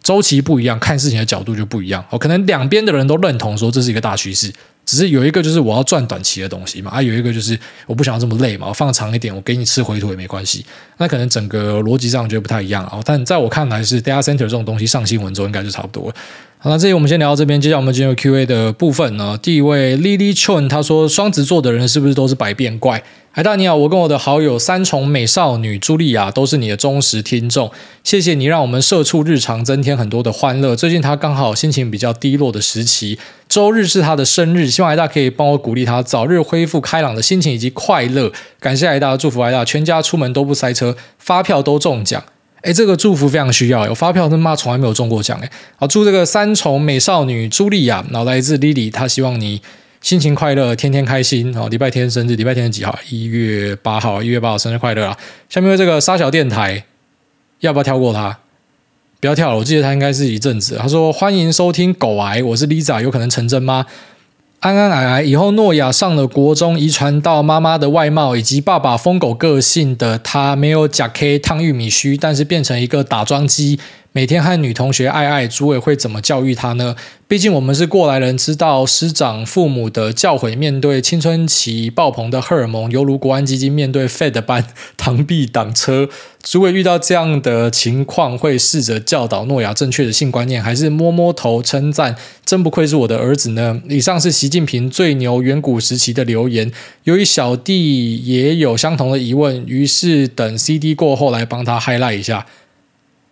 [0.02, 2.02] 周期不一样，看事情的角度就不一样。
[2.08, 4.50] 哦，可能两边的人都认同说这是一个大趋势。
[4.86, 10.64] 只是有一个就是我要赚短期的东西嘛，啊，有一个就是我不想要这么累嘛，我放长一点，我给你吃回吐也没关系。
[10.98, 13.00] 那可能整个逻辑上就不太一样啊。
[13.04, 16.14] 但在我看来是 data center 这种东西上新闻之后应该就差不多。
[16.58, 19.38] 好，那这里我们先聊到这边，接下来我们进入 Q&A 的部分呢。
[19.42, 23.02] 第一位 Lily Chun 他说，双子座的人是不是都是百变怪？
[23.36, 27.70] 海大你好，我跟我的好友三重美少女茱莉亚都是你的忠实听众，
[28.02, 30.74] 谢谢你让我们社畜日常增添很多的欢乐。
[30.74, 38.32] 最近她刚好心情比较低落的时期，周日是她的生日，希望海大可以帮我鼓励她早日恢复开朗的心情以及快乐。
[38.58, 42.24] 感谢海大，祝福海大，全家出门都不塞车，发票都中奖。
[42.62, 45.50] 诶，这个祝福非常需要，有发票他妈从来没有中过奖诶。
[45.76, 49.60] 好，祝这个三重美少女茱莉亚，然后来自 Lily，她希望你。
[50.06, 51.68] 心情快乐，天天开心哦！
[51.68, 52.96] 礼拜天生日，礼拜天几号？
[53.10, 55.18] 一月八号，一月八号生日快乐啊！
[55.48, 56.84] 下面这个沙小电台，
[57.58, 58.38] 要不要跳过它？
[59.18, 60.76] 不要跳了，我记得他应该是一阵子。
[60.80, 63.84] 他说：“欢迎收听狗癌，我是 Lisa，有可能成真吗？”
[64.60, 73.80] 安安矮矮，以后诺亚上了国中，遗传到妈妈的外貌以及爸爸疯狗个性的他，没有假 K 烫玉米须，但是变成一个打桩机。
[74.16, 76.96] 每天和女同学爱爱，主委会怎么教育他呢？
[77.28, 80.56] 毕竟我们是过来人，知道师长父母的教诲。
[80.56, 84.64] 面对青春期爆棚的荷尔蒙，犹如国安基金面对 Fed 般
[84.96, 86.08] 螳臂挡车。
[86.42, 92.16] 主委遇到这样的情况，会试着教导诺亚正确的性观念，还是摸摸头称赞？
[92.46, 93.82] 真不愧是我的儿子呢？
[93.86, 96.72] 以上是习近平最牛远古时期的留言。
[97.04, 102.46] 由于小弟也有相同的疑问，于是等 CD 过后来帮他 highlight 一下。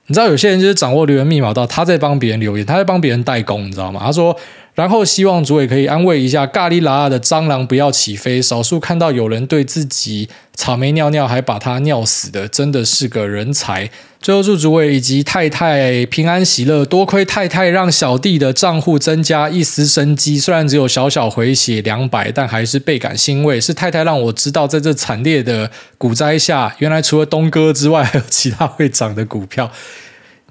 [0.07, 4.03] 你知道有些人就是掌握留言密码到他在帮别人留言，他在帮别人代工，你知道吗？
[4.05, 4.37] 他说，
[4.75, 8.43] 然后希望主委可以安慰一下咖喱拉的蟑螂不要起飞。
[8.43, 13.91] 少数看到有人对自己草莓尿尿还把它尿死的，真的是个人才。
[14.25, 16.83] 最后祝主委以及太太平安喜乐。
[16.87, 23.61] 多亏太太让小弟的账户增加一丝生机，虽然只有小小回血两百，但还是倍感欣慰。
[23.61, 29.71] 是太太让我知道，在这惨烈的股灾下，原来除了东哥之外，还 有其他会涨的股票。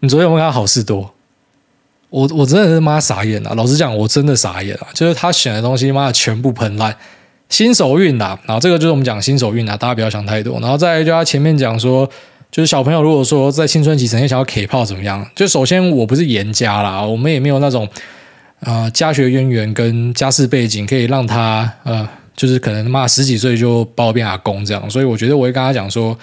[0.01, 1.11] 你昨天有没有看好事多？
[2.11, 3.55] 我我真的是妈傻眼了。
[3.55, 4.87] 老实讲，我真的傻眼了。
[4.93, 6.95] 就是他选的东西，妈的全部喷烂。
[7.49, 10.59] 新手运呐，然后这个就是我们讲新手运呐，大家不要想太多。
[10.59, 12.07] 然后再来就他前面讲说，
[12.53, 15.27] 就是小朋友如果说在青春期整天想要 K 炮怎么样？
[15.35, 17.89] 就首先我不是严家啦，我们也没有那种
[18.59, 24.87] 呃家学渊源跟家世背景可以让他呃，就是可能妈十几岁就把我变阿公这样。
[24.87, 26.15] 所以我觉得我会跟他讲说，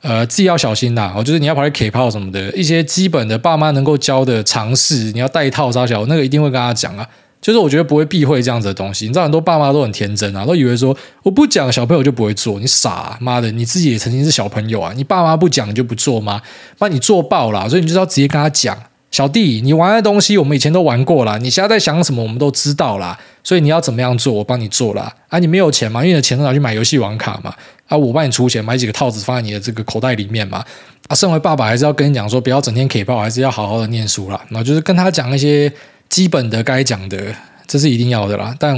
[0.00, 1.12] 呃，自己要小心呐。
[1.14, 7.06] 哦就是你要跑去 K 炮什么的，一些基本的爸妈能够教的常识，你要带套杀小，那个一定会跟他讲啊。
[7.40, 16.42] 就是我觉得不会避讳这样子的东西，你知道很多爸妈都很天真啊，都以为说我不讲小朋友就不会做，你傻啊，妈的，你自己也曾经是小朋友啊，你爸妈不讲你就不做吗？
[16.78, 18.76] 把你做爆了，所以你就是要直接跟他讲，
[19.12, 25.14] 小弟，你玩的东西我们以前都玩过了，你现在在想什么我们都知道啦，所以你要怎么样做我帮你做啦。
[25.28, 27.54] 啊，你没有钱嘛，因为你的钱都拿去买游戏网卡嘛，
[27.86, 30.64] 啊，我帮你出钱买几个套子放在你的这个口袋里面嘛，
[31.06, 35.72] 啊，身为爸爸还是要跟你讲说不要整天 K 爆，还是要好好的念书啦，然后就是跟他讲一些。
[36.08, 37.34] 基本的该讲的，
[37.66, 38.54] 这是一定要的啦。
[38.58, 38.76] 但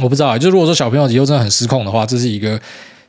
[0.00, 2.60] 我不知道，就如果说小朋友以后真的很失控的话，这是一个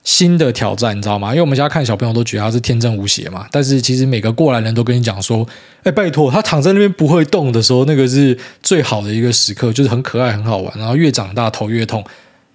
[0.03, 1.29] 新的挑战，你知道吗？
[1.29, 3.45] 因为我们现在看小朋友都觉得他是天真无邪嘛。
[3.51, 5.47] 但是其实每个过来人都跟你讲说
[5.83, 10.73] ：“哎，拜托，他躺在那边不会动的时候，那个是最好的一个时刻，就是很可爱、很好玩。
[10.77, 12.03] 然后越长大头越痛。”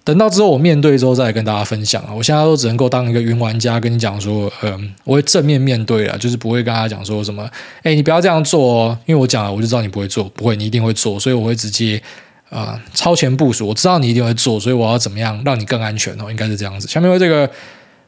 [0.06, 2.14] 等到之后我面对之后再来跟大家分享啊！
[2.16, 7.44] 我现在都只能够当一个云玩家跟你讲说，嗯，我会正面面对了，就是不会跟大家讲说什么，
[7.82, 12.00] 哎，你不要这样做哦，因为我讲了我就知道你不会做，不会，你一定会做，所以我会直接
[12.50, 16.86] 啊、超前部署，我知道你一定会做，所以我要怎么样让你更安全哦，应该是这样子。
[16.86, 17.50] 下面为这个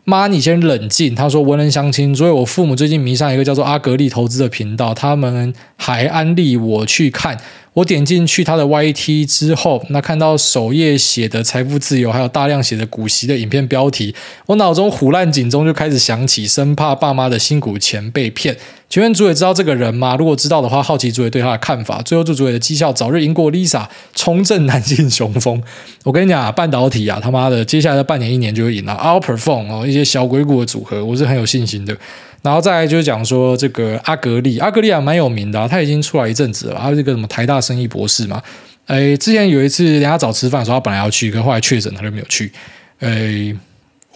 [0.04, 1.16] 妈，你先冷静。
[1.16, 7.36] 他说文人相亲，所以我父母最近迷上一个叫做阿格力投资的频道，他们还安利我去看。
[7.78, 14.12] 我点进去他的 YT 之后，那看到首页写的财富自由，还有大量写的股息的影片标题，
[14.46, 18.56] 我脑中虎烂警钟就开始响起，生怕爸妈的辛苦钱被骗。
[18.88, 20.16] 请问主委知道这个人吗？
[20.18, 22.02] 如果知道的话，好奇主委对他的看法。
[22.02, 25.62] 最后祝主委的绩效早日赢过 Lisa，重振男性雄风。
[26.02, 31.96] 我跟你讲啊，半导体啊，他妈的，接下来的半年一年就会赢了，outperform 哦，一些小鬼股的组合，我是很有信心的。
[32.42, 38.42] 然后再来就是讲说这个阿格力，阿格力还蛮有名的，他已经出来一阵子了，他是个什么台大生意博士嘛。
[38.86, 42.52] 诶，之前有一次人家找吃饭，的时候他本来要去，可后来确诊，他就没有去。
[43.00, 43.56] 诶。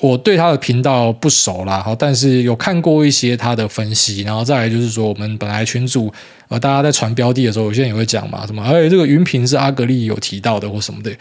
[0.01, 6.13] 我对他的频道不熟啦，好，但是有看过一些他的分析，然后再来就是说，我们本来群主
[6.49, 11.13] 呃，大家在传标的的时候，有些人也会讲嘛，什么，哎，这个云平是阿格力有提到的或什么的。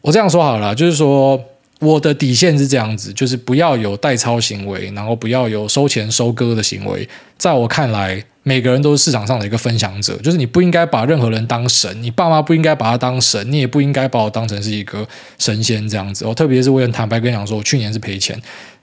[0.00, 1.36] 我这样说好了，就是说
[1.82, 8.24] 我的底线是这样子，就是不要有代抄行为，然后不要有收钱收割的行为，在我看来。
[8.44, 15.06] 每个人都是市场上的一个分享者，就是你不应该把任何人当神，你爸妈不应该把他当神，你也不应该把我当成是一个
[15.38, 16.34] 神仙这样子我。
[16.34, 18.36] 特别是我很坦白跟你讲说，我去年是赔钱。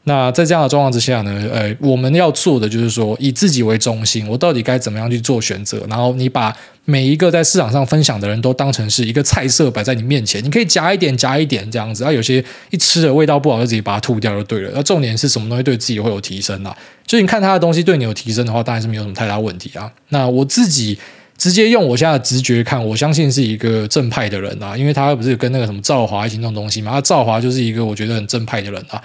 [0.05, 5.85] 那在这样的状况之下呢，呃，我们要做的就是说，以自己为中心，我到底该怎么样去做选择？
[5.87, 12.03] 然后你把每一个在市场上分享的人都当成是一个菜色摆在你面前，你可以夹一点，夹一点这样子。
[12.03, 14.71] 啊，有些一吃的味道不好，就自己把它吐掉就对了。
[14.73, 16.75] 那重点是什么东西对自己会有提升啊？
[17.05, 19.91] 就你看他的东西对你有提升的话，当然是没有什么太大问题啊。
[20.07, 20.97] 那我自己
[21.37, 28.99] 直接用我现在的直觉看，我相信是一个正派的人啊，因为他不是跟那个什么赵华一起弄东西嘛，他赵华就是一个我觉得很正派的人啊。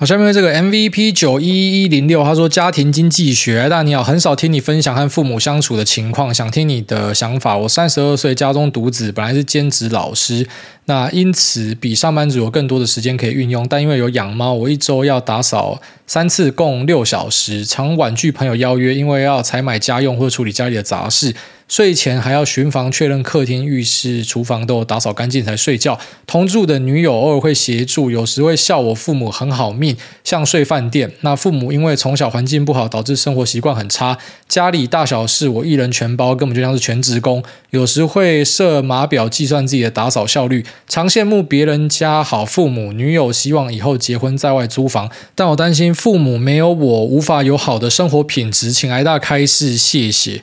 [0.00, 7.54] 好，下面这个 MVP 九一一零六，他说家庭经济学，大你好，很少听你分享和父母相处的情况，想听你的想法。
[7.54, 10.48] 我三十二岁，家中独子，本来是兼职老师，
[10.86, 21.34] 那因此比上班族有更多的时间可以运用，但因为有养猫，我一周要打扫三次，共六小时，常婉拒朋友邀约，因为要采买家用或处理家里的杂事。
[21.70, 25.96] 睡前还要巡房确认客厅、浴室、厨房都有打扫干净才睡觉。
[26.26, 31.12] 同住的女友偶尔会协助，有时会笑我父母很好命，像睡饭店。
[31.20, 37.40] 那父母因为从小环境不好，导致生活习惯很差，家里大小事我一人全包，根本就像是全职工。
[37.70, 42.92] 有时会设码表计算自己的打扫效率，常羡慕别人家好父母。
[42.92, 50.42] 女友希望以后结婚在外租房，但我担心父母没有我无法有好的生活品质，请挨大开示，谢谢。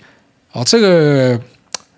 [0.58, 1.40] 哦，这个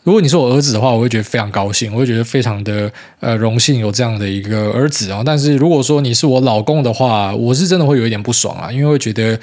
[0.03, 2.91] 如果你是我儿子的话，我会觉得非常高兴，我会觉得非常的
[3.21, 5.23] 呃荣幸有这样的一个儿子啊。
[5.25, 9.39] 但是如果说你是我老公的话，我是真的会有一点不爽啊，因为会觉得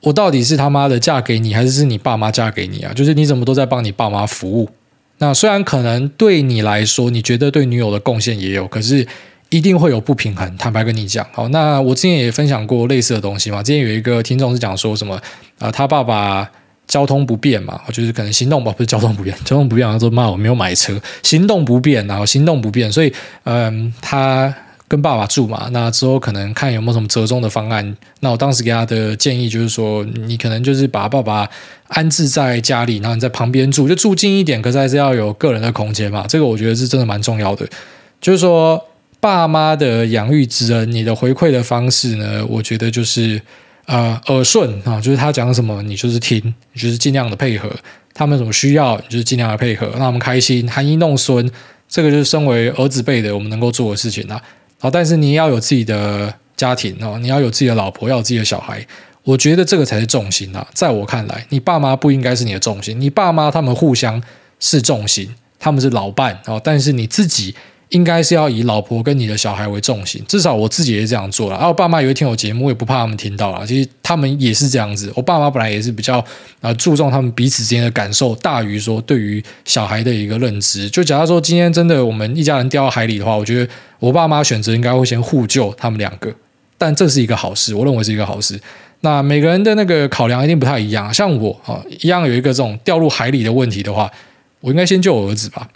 [0.00, 2.92] 我到底是他妈的嫁给你，还是是你爸妈嫁给你啊？
[2.92, 4.68] 就是你怎么都在帮你爸妈服务。
[5.18, 9.06] 那虽然可能对你来说，你觉得对女友的贡献也有，可是
[9.50, 10.56] 一定会有不平衡。
[10.56, 13.62] 坦白跟你讲，好，那我之前也分享过类似的东西嘛。
[13.62, 15.22] 之前有一个听众是讲说什么啊、
[15.60, 16.50] 呃，他爸爸。
[16.86, 23.12] 交通不便嘛，就是可能行动吧，不是交通不便， 交通不便，他说妈，我没有买车，行动不便，然后行动不便，所以
[23.44, 24.54] 嗯，他
[24.88, 27.96] 跟爸爸住嘛，那之后可能看有没有什么折中的方案。
[28.20, 31.48] 那我当时给他的建议就是说，你可能就是把爸爸
[31.88, 36.26] 安置在家里，然后你在旁边住，就住近一点，可是还是要有个人的空间嘛。
[36.28, 37.66] 这个我觉得是真的蛮重要的。
[38.20, 38.78] 就是说，
[39.18, 43.40] 爸妈的养育之恩，你的回馈的方式呢，我觉得就是
[43.92, 46.42] 呃耳顺啊，就是他讲什么你就是听，
[46.74, 47.70] 就是尽量的配合，
[48.14, 51.46] 他们什么需要你就是尽量的配合，让他们开心，含饴弄孙，
[51.86, 54.40] 这个就是身为儿子辈的我们能够做的事情啊。
[54.90, 58.82] 但是你要有自己的家庭哦，你要有自己的老婆，要有自己的小孩。
[59.24, 60.66] 我觉得这个才是重心啊。
[60.72, 64.22] 在我看来，你爸妈不应该是你的重心，你爸妈他们互相
[64.58, 65.28] 是重心，
[65.58, 66.58] 他们是老伴哦。
[66.64, 67.54] 但是你自己。
[67.92, 71.56] 应该是要以老婆跟你的小孩为重心，至少我自己也是这样做了。
[71.56, 73.66] 啊，我爸妈有一天有节目，我也不怕他们听到了。
[73.66, 75.12] 其实他们也是这样子。
[75.14, 76.24] 我爸妈本来也是比较
[76.60, 80.88] 啊注重他们彼此之间的感受，大于说对于小孩的一个认知。
[80.88, 86.34] 就假如说今天真的我们一家人掉到海里的话，我觉得我爸妈选择应该会先互救他们两个，
[86.78, 88.58] 但这是一个好事，我认为是一个好事。
[89.00, 94.10] 那每个人的那个考量一定不太一样，像我啊一样有一个这种掉入海里的问题的话，
[94.60, 95.68] 我应该先救我儿子吧。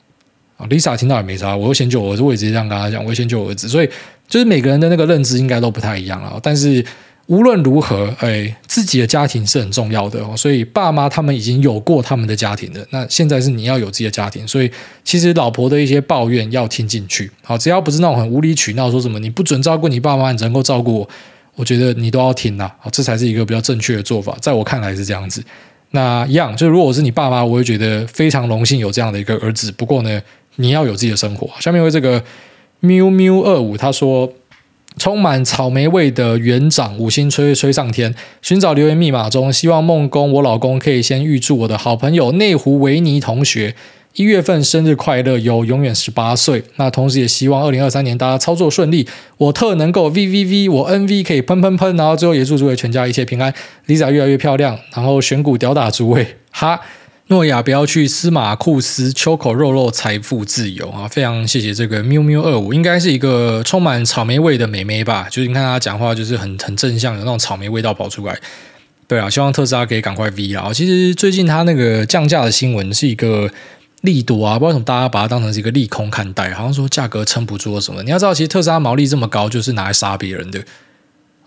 [0.56, 3.68] 啊，Lisa 听到也没啥，我会先救我儿子，我也直接这样跟他讲，我会先救我儿子。
[3.68, 3.88] 所以
[4.26, 6.38] 就是每个人的那个认知应该都不太一样啊。
[6.42, 6.84] 但是
[7.26, 10.34] 无论如何，哎，自己的家庭是很重要的哦。
[10.36, 14.46] 所以爸妈他们已经有过他们的家庭的，那现在是你要有自己的家庭。
[14.48, 14.70] 所以
[15.04, 21.08] 其实老婆的一些抱怨要听进去，好，只要不是那种很无理取闹，说什么你不准照顾你爸妈，你只能够照顾我，
[21.56, 22.70] 我觉得你都要听呐。
[22.78, 25.44] 好，这才是一个比较正确的做法，在我看来是这样子。
[25.90, 29.70] 那一样，就如果是你爸妈，我会觉得非常荣幸有这样的一个儿子。
[29.72, 30.22] 不过呢。
[30.56, 31.48] 你要有自己的生活。
[31.60, 32.22] 下面为这个
[32.80, 34.32] 喵喵二五他说，
[34.98, 43.74] 充满草莓味的园长五星吹吹上天，寻找留言密码中，希望梦工我老公可以先预祝我的好朋友内湖维尼同学
[44.14, 46.62] 一月份生日快乐，有永远十八岁。
[46.76, 53.52] 那同时也希望二零二三年大家操作顺利，我特能够 V V V，我 N V 可以喷喷喷，然后最后也祝诸位全家一切平安
[53.86, 56.80] ，Lisa 越来越漂亮，然后选股吊打诸位，哈。
[57.28, 61.08] 诺亚不要去司马库斯，秋口肉肉，财富自由啊！
[61.08, 65.26] 非常谢谢这个喵喵二五，应该是一个充满草莓味的美眉吧？
[65.28, 68.38] 就是你看他讲话，就是很很正向，有那种草莓味道跑出来。
[69.08, 70.72] 对啊，希望特斯拉可以赶快 V 啊！
[70.72, 73.50] 其实最近他那个降价的新闻是一个
[74.02, 78.04] 利多啊，不知道为什么大家把它当成是一个利空看待，好像说价格撑不住什么。
[78.04, 80.60] 你要知道，其实特斯拉毛利这么高，就是拿来杀别人的。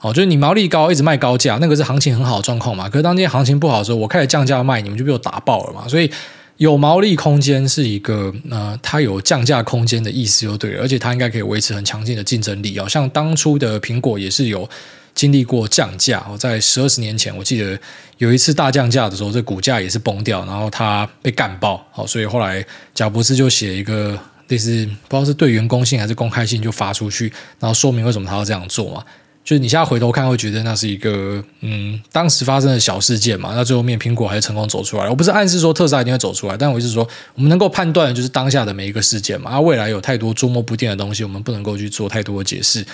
[0.02, 2.88] 哦，就是你毛利高，一直卖高价，那个是行情很好的状况嘛。
[2.89, 5.88] 可是当今天行情不好的时候，我开始降价卖，你们就被我打爆了嘛。
[5.88, 6.10] 所以
[6.56, 12.88] 有毛利空间是一个呃，它有降价空间的意思就对了，而且它应该可以维持很强劲的竞争力哦。
[12.88, 14.70] 像当初的苹果也是有
[15.14, 17.78] 经历过降价哦，在十二十年前，我记得
[18.20, 21.86] 有一次大降价的时候，这股价也是崩掉，然后它被干爆。
[21.91, 29.04] 好，所以后来贾伯斯就写一个类似不知道是对员工信还是公开信就发出去，然后说明为什么他要这样做嘛。
[29.50, 33.54] 就是你现在回头看，会觉得那是一个嗯，当时发生的小事件嘛。
[33.56, 35.10] 那最后面苹果还是成功走出来了。
[35.10, 37.02] 我不是暗示说特斯拉一定会走出来，但我是说，
[37.34, 39.50] 我们能够判断的就是当下的每一个事件嘛。
[39.50, 42.86] 而未来有太多捉摸不定的东西，我们不能够去做太多的解释。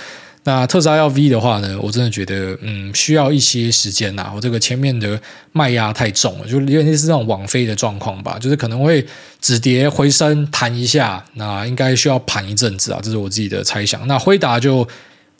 [0.45, 4.32] 那特斯拉要 V 的话呢，我真的觉得嗯，需要一些时间呐。
[4.34, 5.20] 我这个前面的
[5.51, 9.06] 卖压太重了，就有点是那种网飞的状况吧，就是可能会
[9.41, 14.08] 止跌回升弹一下，那应该需要盘一阵子啊，这是我自己的猜想。
[14.08, 14.88] 那辉达就。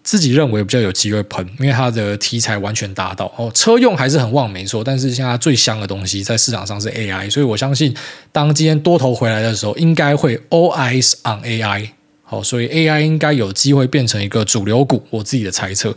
[0.06, 7.92] 自己认为比较有机会喷，因为它的题材完全达到哦，车用还是很旺没错，但是现在最香的东西在市场上是 AI，所以我相信
[8.32, 11.90] 当今天多头回来的时候，应该会 all eyes on AI，
[12.24, 15.96] 好，所以 AI 应该有机会变成一个主流股，我自己的猜测。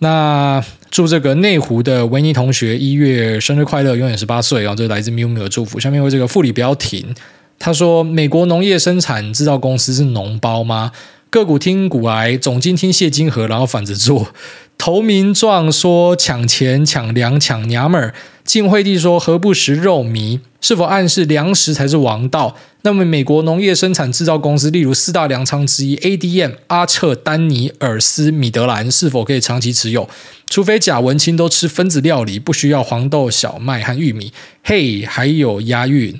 [0.00, 5.80] 那祝这个内湖的维尼同学一月生日快乐，永远十八岁，然后这来自喵喵的祝福。
[5.80, 7.14] 下面为这个副理不要停，
[7.58, 10.92] 他说美国农业生产制造公司是农包吗？
[11.30, 14.34] 个股听股癌，总经听谢金河，然后反着做。
[14.76, 18.12] 投名状说抢钱、抢粮、抢娘们儿。
[18.44, 20.40] 晋惠帝说何不食肉糜？
[20.60, 22.56] 是否暗示粮食才是王道？
[22.82, 30.08] 那么美国农业生产制造公司，例如四大粮仓之一 ADM、阿彻、丹尼尔斯、米德兰，是否可以长期持有？
[30.48, 34.32] 除非贾文清都吃分子料理，不需要黄豆、小麦和玉米。
[34.64, 36.18] 嘿，还有押韵。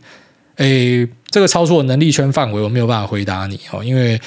[0.56, 4.20] 诶，这个超出我能力圈范围，我没有办法回答你哦，因为。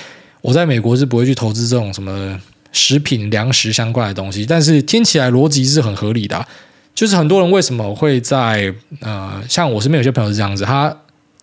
[0.44, 2.38] 我在美国是不会去投资这种什么
[2.74, 6.46] 食品粮食相关的东西，但是听起来逻辑是很合理的。
[6.94, 10.96] 就是很多人为什么会在呃，像我身边有些朋友是这样子，他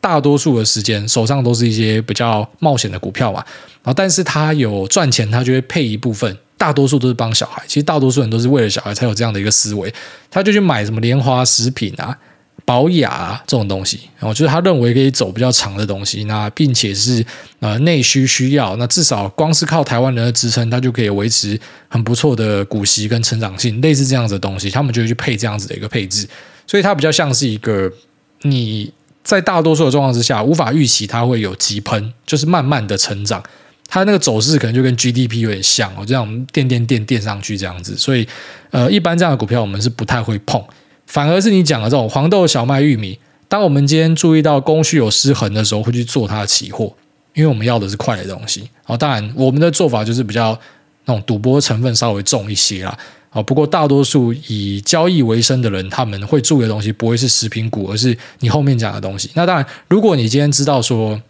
[0.02, 3.42] 大多数的时间手上都是一些比较冒险的股票嘛，
[3.82, 7.62] 然后但是他有赚钱，他就会配一部分，大多数都是帮小孩。
[7.66, 9.92] 其实大多数人都是为了小孩才有这样的一个思维，
[10.30, 12.16] 他就去买什么莲花食品啊。
[12.64, 17.24] 保雅这种东西，然后就是他认为可以走比较长的东西，那并且是
[17.58, 21.58] 呃内需需要，那至少光是靠台湾人的支撑，它就可以维持
[21.88, 26.28] 很不错的股息跟成长性，类似这样子的东西，他们就会去配这样子的一个配置，
[26.66, 27.90] 所以它比较像是一个
[28.42, 28.92] 你
[29.24, 33.42] 在大多数的状况之下无法预期它会有急喷，就是慢慢的成长，
[33.88, 38.26] 它那个走势可能就跟 GDP 有点像哦，这样垫垫垫垫上去这样子，所以
[38.70, 40.62] 呃一般这样的股票我们是不太会碰。
[41.10, 46.94] 反而是你讲的这种黄豆、小麦、玉米，当我们今天注意到供需有失衡的时候，会去做它的期货，
[47.34, 48.70] 因为我们要的是快的东西。
[48.86, 50.56] 哦，当然我们的做法就是比较
[51.06, 52.96] 那种赌博成分稍微重一些啦。
[53.32, 59.28] 哦，不过大多数以交易为生的人，他们会注意的东西不会是食品股，而是你后面讲的东西。
[59.34, 61.20] 那当然，如果你今天知道说，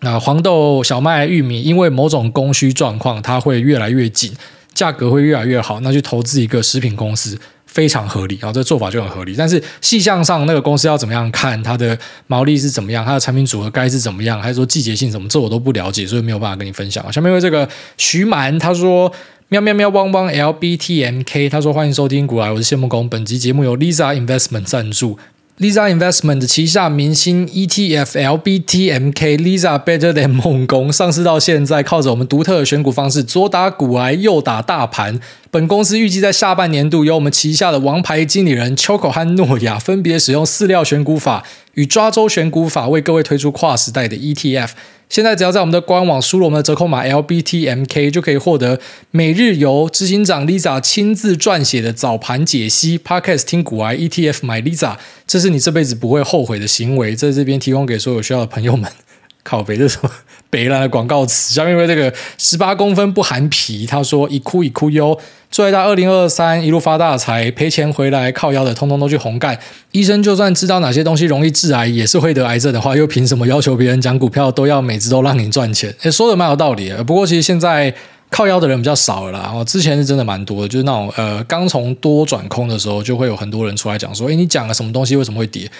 [0.00, 4.32] 那黄豆、小麦、玉米因为某种供需状况，它会越来越紧，
[4.74, 7.38] 价格会越来越好，那去投资一个食品公司。
[7.72, 9.34] 非常合理，然后这做法就很合理。
[9.36, 17.10] 但是细项上，那个公司要怎么样看它的毛利是怎么样，它的产品组合该是怎么样，还是说季节性什么，这我都不了解，所以没有办法跟你分享。
[17.10, 17.66] 下面为这个
[17.96, 19.10] 徐满他说
[19.48, 25.18] 喵喵喵汪汪 LBTMK，他说欢迎收听古来，我是谢木工，本集节目由 Lisa Investment 赞助。
[25.58, 35.20] Lisa Investment 旗下明星 ETF LBTMK Lisa Better Than 梦工上市到现在，靠着我们独特的选股方式，左打股癌，右打大盘。
[35.50, 41.44] 本公司预计在下半年度，由我们旗下的王牌经理人 Choco 和诺亚分别使用饲料选股法
[41.74, 44.70] 与抓周选股法，为各位推出跨时代的 ETF。
[45.12, 52.98] 现在只要在我们的官网输入我们的折扣码 LBTMK，就可以获得每日由执行长 Lisa 亲自撰写的早盘解析。
[52.98, 54.96] Podcast 听股癌 ETF 买 Lisa，
[55.26, 57.14] 这是你这辈子不会后悔的行为。
[57.14, 58.90] 在这边提供给所有需要的朋友们。
[59.44, 60.10] 靠北这什么
[60.52, 61.54] 北烂的广告词？
[61.54, 65.18] 下面因为这个十八公分不含皮，他说一哭一哭哟，
[65.50, 69.58] 最大二零二三一路发大财，赔钱回来靠腰的，通通都去红干。
[69.92, 75.90] 医生就算知道哪些东西容易致癌，也是会得癌症的话，又凭什么要求别人讲股票都要每只都让你赚钱？
[76.02, 77.02] 诶，说的蛮有道理的。
[77.02, 77.94] 不过其实现在
[78.28, 79.50] 靠腰的人比较少了啦。
[79.54, 85.70] 哦，之前是真的蛮多的，就是那种呃刚从多转空的时候，就会有很多人出来讲说，诶，你讲了什么东西为什么会跌？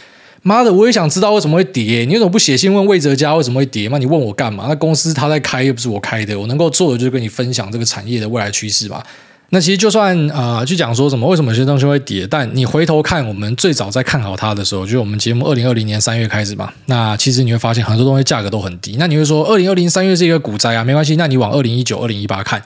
[0.43, 2.05] 妈的，我也想知道为什么会跌。
[2.05, 3.97] 你为什么不写信问魏哲家为什么会跌嘛？
[3.97, 4.67] 你问我干嘛？
[4.69, 6.39] 那公司他在开，又不是我开的。
[6.39, 9.05] 我能够做的就是跟你分享这个产业的未来趋势吧。
[9.51, 16.73] 那其实就算啊、呃，去讲说什么为什么有些东西会跌，但你回头看我们最早在看好它的时候，就是我们节目二零二零年三月开始嘛。
[16.87, 18.97] 那其实你会发现很多东西价格都很低。
[18.99, 20.83] 那你会说二零二零三月是一个股灾啊？
[20.83, 22.61] 没关系，那你往二零一九、二零一八看。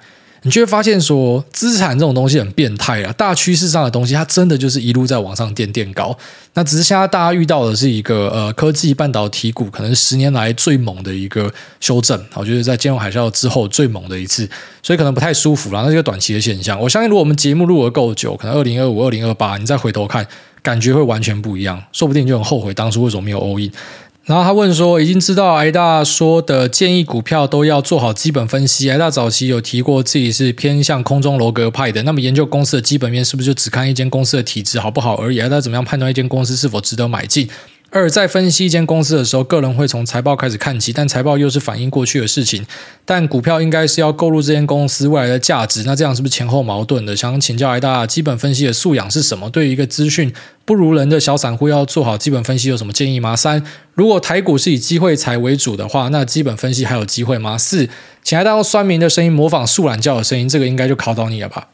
[0.47, 3.13] 你就会发现说，资产这种东西很变态啊！
[3.15, 6.17] 大趋势上的东西，它真的就是一路在往上垫垫高。
[6.55, 14.49] 那只是现在大家遇到的是一个呃科技半导体股可能十年来最猛的一个修正，我觉得在金融海啸之后最猛的一次，
[14.85, 15.83] 所以可能不太舒服啦。
[15.83, 16.81] 那是个短期的现象。
[16.81, 20.25] 我相信，如果我们节目录得够久，可能二零二五、二零二八，你再回头看，
[20.63, 21.83] 感觉会完全不一样。
[21.91, 23.73] 说不定就很后悔当初为什么没有 all in。
[24.27, 28.91] 然后他问说：“已经知道挨大说的建议股票都要做好基本分析。
[28.91, 35.39] 挨大早期有提过自己是偏向空中楼阁派的，那么研究公司的基本面是不是就只看一间公司的体质好不好而已？
[35.39, 37.49] 挨大怎么样判断一间公司是否值得买进？”
[37.91, 42.67] 二，在分析一间公司的时候，个人会从财报开始看起，但财报又是反映过去的事情。
[43.05, 47.17] 但股票应该是要购入这间公司未来的价值，那这样是不是前后矛盾的？
[47.17, 49.49] 想请教癌大，基本分析的素养是什么？
[49.49, 50.31] 对于一个资讯
[50.65, 53.37] 不如人的小散户，要做好基本分析有什么建议吗？
[53.37, 53.65] 三，
[53.95, 57.57] 如果台股是以机会财为主的话，那基本分析还有机会吗？
[57.57, 57.89] 四，
[58.23, 61.69] 请癌大用酸民的声音模仿树懒叫的声音，这个应该就考倒你了吧？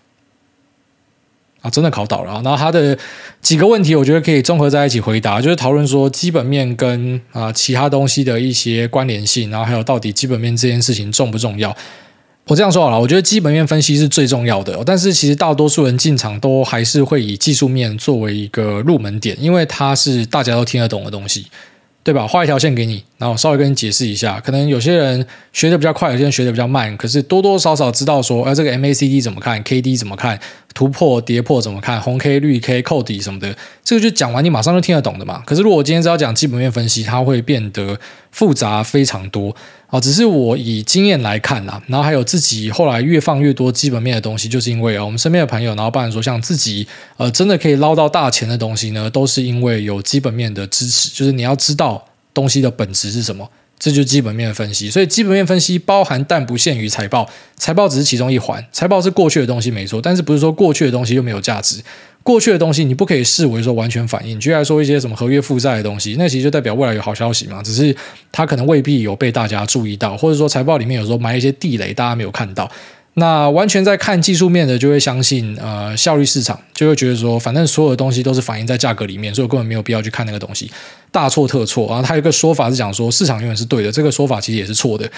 [1.63, 2.43] 啊，真的考倒了！
[2.45, 2.99] 然后他的
[3.41, 11.75] 几个问题，我觉得可以综合在一起回答，就是讨论说基本面跟啊其他东西的一些关联性，然后还有到底基本面这件事情重不重要？
[12.49, 21.47] 我这样说好了，我觉得基本面分析是最重要的，但是其实大多数人进场都还是会以技术面作为一个入门点，因为它是大家都听得懂的东西。
[22.05, 22.27] 对吧？
[22.27, 24.41] 画一条线给你，然后稍微跟你解释一下。
[24.41, 26.95] 可能有些人学的比较快，有些人学的比较慢。
[26.97, 30.41] 可是多多少少知道说，呃，这个 MACD 怎么看，KD 怎么看，
[30.75, 33.55] 突破跌破怎么看，红 K 绿 K 扣底什么的，
[33.85, 35.41] 这个就讲完，你马上就听得懂的嘛。
[35.47, 37.97] 可是如果我今天只要讲基本面分析，它会变得
[38.33, 39.55] 复杂非常多。
[39.87, 46.87] 啊，只是我以经验来看啊，然后还有自己后来越放越多基本面的东西，就是因为啊，我们身边的朋友，然后包含说像自己，
[47.19, 52.03] 呃，真的可以捞到大钱的东西呢，都是因为有基本面的支持，就是你要知道
[52.33, 53.49] 东西的本质是什么。
[53.79, 61.83] 这就是基本面分析，所以基本面分析包含但不限于财报，财报只是其中一环，财报是过去的东西没错，但是不是说过去的东西就没有价值？
[62.23, 67.93] 过去的东西你不可以视为说完全反映，举例来说一些什么合约负债的东西，那其实就代表未来有好消息嘛，只是
[68.31, 72.71] 它可能未必有被大家注意到，或者说财报里面有时候埋一些地雷，大家没有看到。
[73.15, 80.71] 那完全在看技术面的，就会相信呃效率市场，就会觉得说，反正所有的东西都是反映在价格里面，所以我根本没有必要去看那个东西，
[81.13, 81.87] 大错特错。
[81.87, 85.09] 然后他有一个说法是讲说，市场永远是对的，这个说法其实也是错的。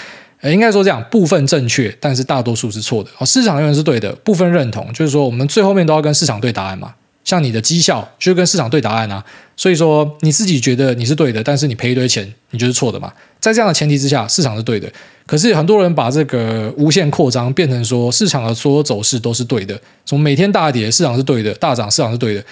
[0.42, 3.10] 应该说这样，部分正确，但是大多数是错的。
[3.16, 6.92] 哦，市场永远是对的，部分认同，就是说我们最后面都要跟市场对答案嘛。
[7.24, 9.24] 像你的绩效就是跟市场对答案啊，
[9.56, 13.10] 所以说你自己觉得你是对的，但是你赔一堆钱，你就是错的嘛。
[13.40, 14.86] 在这样的前提之下，市场是对的。
[15.24, 22.44] 可是很多人把这个无限扩张变成说市场的所有走势都是对的，从每天大跌，市场是对的；大涨，市场是对的。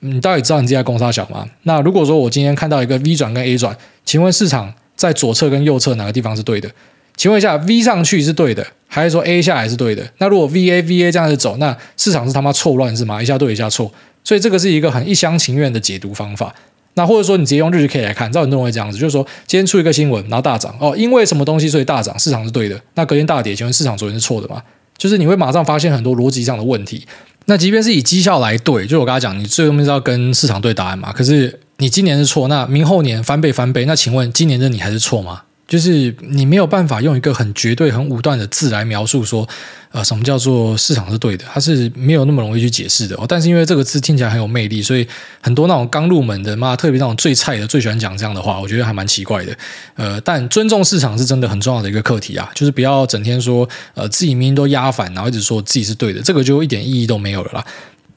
[0.00, 1.46] 你到底知道你自己在攻杀小吗？
[1.62, 6.70] 那如果说我今天看到一个 V 转跟 A 转，请问市场在左侧跟右侧哪个地方是对的？
[7.16, 10.06] 请问一下，V 上去是对的，还是说 A 下来是对的？
[10.18, 13.22] 那如果 VA VA 这样子走，那市场是他妈错乱是吗？
[13.22, 13.90] 一下对一下错。
[14.22, 16.54] 所以这个是一个很一厢情愿的解读方法。
[16.94, 22.78] 那或者说你直接用日 K 来看，知道很多人会这样子，就是说今天出一个新闻，然后大涨哦，因为什么东西所以大涨，市场是对的。
[22.94, 24.62] 那隔天大跌，请问市场昨天是错的吗？
[24.98, 27.06] 就是你会马上发现很多逻辑上的问题。
[27.46, 31.12] 那即便是以绩效来对，就我刚才讲，你最后面是要跟市场对答案嘛？
[31.12, 35.42] 可是你今年是错，那明后年翻倍翻倍，那请问今年的你还是错吗？
[35.68, 39.48] 就是你没有办法用一个很绝对、很武断的字来描述说，
[39.90, 43.24] 呃，什么叫做市场是对的，它是没有那么容易去解释的哦。
[43.28, 45.06] 但是因为这个字听起来很有魅力，所以
[45.40, 49.56] 很多那种刚入门的，妈特别那种最菜的，最喜欢讲这样的话，我觉得还蛮奇怪的。
[49.96, 57.66] 呃，但尊重市场是真的很重要的一个课题啊，就是不要整天说，呃，自己明明都压反，然后一直说自己是对的，这个就一点意义都没有了啦。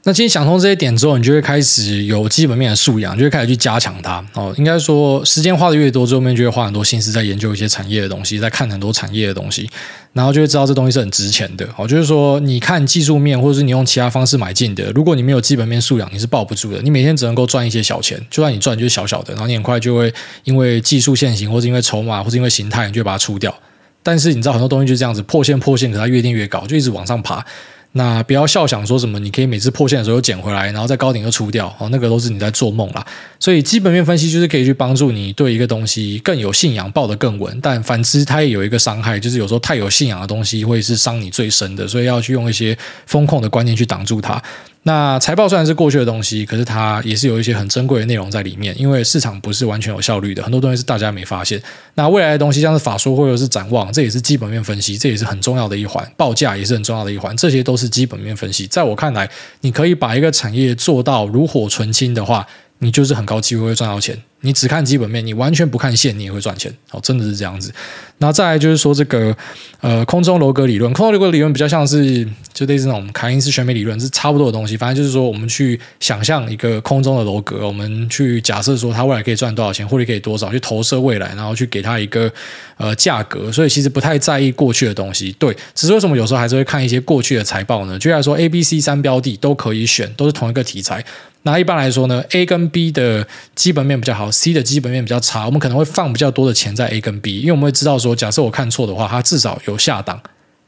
[0.04, 4.54] 那今天想通这些点之后，你就会开始有基本面的素养，就会开始去加强它哦。
[4.56, 9.68] 应该说，时间花的越多，最后面就会花很多心思在研究一些产业的东西，在看很多产业的东西，
[10.14, 11.86] 然后就会知道这东西是很值钱的哦。
[11.86, 16.80] 就是说，你看技术面，或者是你用其他方式买进的，如果你没有基本面素养，你是抱不住的。
[16.80, 20.10] 你每天只能够赚一些小钱，就算你赚就是小小的，然后你很快就会
[20.44, 23.54] 因为技术线型，或者因为筹码，或者因为形态，你就会把它出掉。
[24.02, 27.44] 但是你知道，很多东西就是这样子，破线破线，可它越定越高，就一直往上爬。
[27.92, 33.04] 那不要笑想说什么，你可以每次破线的时候又捡回来，然后在高点又出掉哦，那个都是你在做梦啦。
[33.40, 37.58] 所以基本面分析就是可以去帮助你对一个东西更有信仰，抱得更稳。
[37.60, 44.40] 但反之，它也有一个伤害，就是有时候太有信仰的东西会是伤你最深的，所以要去用一些风控的观念去挡住它。
[44.82, 48.74] 那财报虽然是过去的东西，可是它也是有一些很珍贵的内容在里面。
[48.80, 51.62] 因为市场不是完全有效率的，很多东西是大家没发现。
[51.96, 56.10] 那未来的东西，像是法说或者是展望，这也是基本面分析，这也是很重要的一环。
[56.16, 58.66] 报价也是很重要的一环，这些都是基本面分析。
[58.68, 59.28] 在我看来，
[59.60, 62.46] 你可以把一个产业做到炉火纯青的话，
[62.80, 64.20] 你就是很高机会会赚到钱。
[64.42, 66.74] 你只看基本面，你完全不看线，你也会赚钱。
[66.92, 67.70] 哦，真的是这样子。
[68.18, 69.36] 那再来就是说这个
[69.82, 74.78] 呃空中楼阁理论，空中楼阁理论比较像是就类似那种凯因斯选美理论，是差不多的东西。
[74.78, 82.32] 反正就是说，我们去想象一个空中的楼阁，我们去假设说它未来可以赚多少钱，获利可以多少，去投射未来，然后去给它一个
[82.78, 83.52] 呃价格。
[83.52, 85.30] 所以其实不太在意过去的东西。
[85.38, 87.98] 对，只是为什么有时候还是会看一些过去的财报呢？
[87.98, 91.04] 就来说 A、B、C 三标的都可以选，都是同一个题材。
[91.42, 95.46] 那一般来说呢，A 跟 B 的基本面比较好，C 的基本面比较差。
[95.46, 100.20] 我们可能会放比较多的钱在 A 跟 B，因为我们会知道说，假设我看错的话，它至少有下档，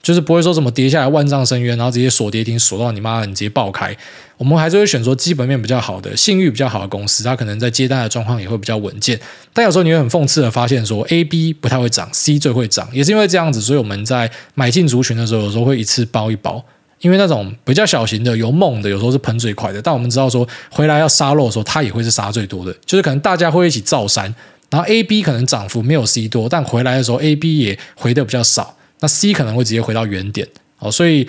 [0.02, 3.94] 就是不会说什么跌下来万丈深渊，然后直接锁跌停锁到你妈的，你直接爆开。
[4.38, 9.20] 我们还是会选说基本面比较好的、信誉比较好的公司，它可能在接单的状况也会比较稳健。
[9.52, 16.64] 但有时候你会很讽刺的发现说，A、B 不太会涨，C 最会涨，也是因为这样子，所以我们在买进族群的时候，有时候会一次包一包。
[17.02, 19.82] 因为那种比较小型的、有梦的，有时候是喷最快的。
[19.82, 22.74] 但我们知道说，回来要杀肉的时候，它也会是杀最多的。
[22.86, 24.34] 就是可能大家会一起造山，
[24.70, 30.48] 然后 A、B 可能涨幅没有 C 多，但回来的时候 A、B 也回的比较少，那 C 可能会直接回到原点。
[30.78, 31.28] 哦，所以。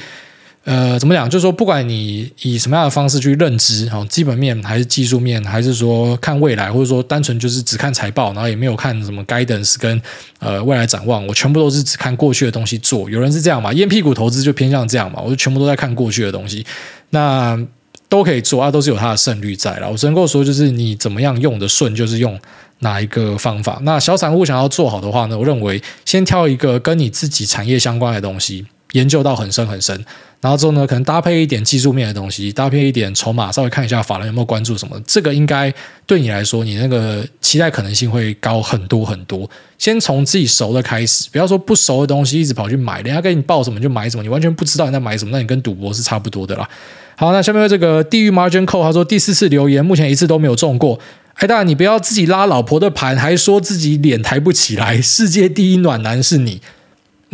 [0.66, 1.30] 呃，怎么讲？
[1.30, 10.02] 就是说，不管你以什么样的方式去认知，哈，基本面还是技术面，还是说看未来，或者说单纯就是只看财报，然后也没有看什么 guidance 跟
[10.40, 13.10] 呃未来展望，我全部都是只看过去的东西做。
[13.10, 13.74] 有人是这样嘛？
[13.74, 15.22] 烟屁股投资就偏向这样嘛？
[15.22, 16.66] 我就全部都在看过去的东西，
[17.10, 17.60] 那
[18.08, 19.92] 都可以做啊，都是有它的胜率在了。
[19.92, 22.40] 我只能够说，就是你怎么样用的顺，就是用
[22.80, 23.80] 哪一个方法。
[23.82, 28.66] 那小散户想要做好的话呢，我认为先挑一个跟你自己产业相关的东西。
[28.94, 29.96] 研究到很深很深，
[30.42, 35.72] 然后之后呢，可能搭配一点技术面的东西，搭配一点筹码，稍微看一下法人有没有关注什么，这个应该
[36.08, 39.48] 对你来说，你那个期待可能性会高很多很多。
[39.78, 46.70] 先从自己熟的开始，不要说不熟的东西一直跑去买，人家给你报什么就买什么，你完全不知道你在买什么，那你跟赌博是差不多的啦。
[47.16, 51.00] 好，那下面这个地狱 Margin Call，他说第四次留言，目前一次都没有中过。
[51.36, 56.62] 哎，大你不要自己拉老婆的盘，还说自己脸抬不起来，世界第一暖男是你。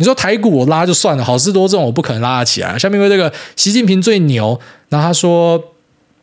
[0.00, 2.78] 你说台股我拉就算了，好事多这种我不可能拉得起来。
[2.78, 5.62] 下面为这个习近平最牛，然后他说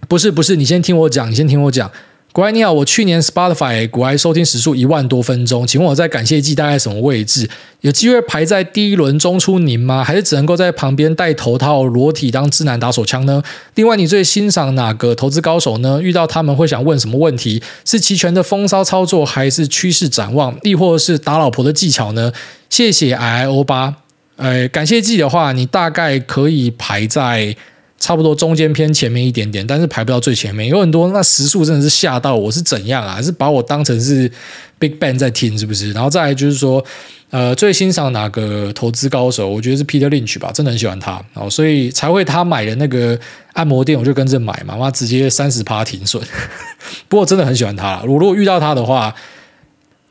[0.07, 1.91] 不是不是，你先听我讲，你先听我讲。
[2.37, 7.49] 古埃你好，我去年 Spotify 古爱收听时数一万多分钟，请问我在感谢季大概什么位置？
[7.81, 10.03] 有机会排在第一轮中出您吗？
[10.03, 13.41] 还是只能够在旁边戴头套裸体当智男打手枪呢？
[13.73, 15.99] 另外，你最欣赏哪个投资高手呢？
[15.99, 17.59] 遇到他们会想问什么问题？
[17.83, 22.31] 是期权的风骚操作，还是趋势展望，亦或是打老婆的技巧呢？
[22.69, 23.95] 谢谢 I I O 八。
[24.35, 27.55] 呃，感谢季的话，你大概可以排在。
[27.99, 33.19] 差不多中间偏前面一点点，但是排不到最前面，有很多那时速真的是吓到我，是怎样啊？
[33.21, 34.31] 是把我当成是
[34.77, 35.91] Big Bang 在听，是不是？
[35.93, 36.83] 然后再来就是说，
[37.31, 39.49] 呃，最欣赏哪个投资高手？
[39.49, 43.19] 我觉得是 Peter Lynch 吧，真的很喜欢他哦，所以才会他买的那个
[43.53, 46.21] 按摩店，我就跟着买嘛，妈直接三十趴停损。
[47.09, 49.13] 不过真的很喜欢他，我如果遇到他的话，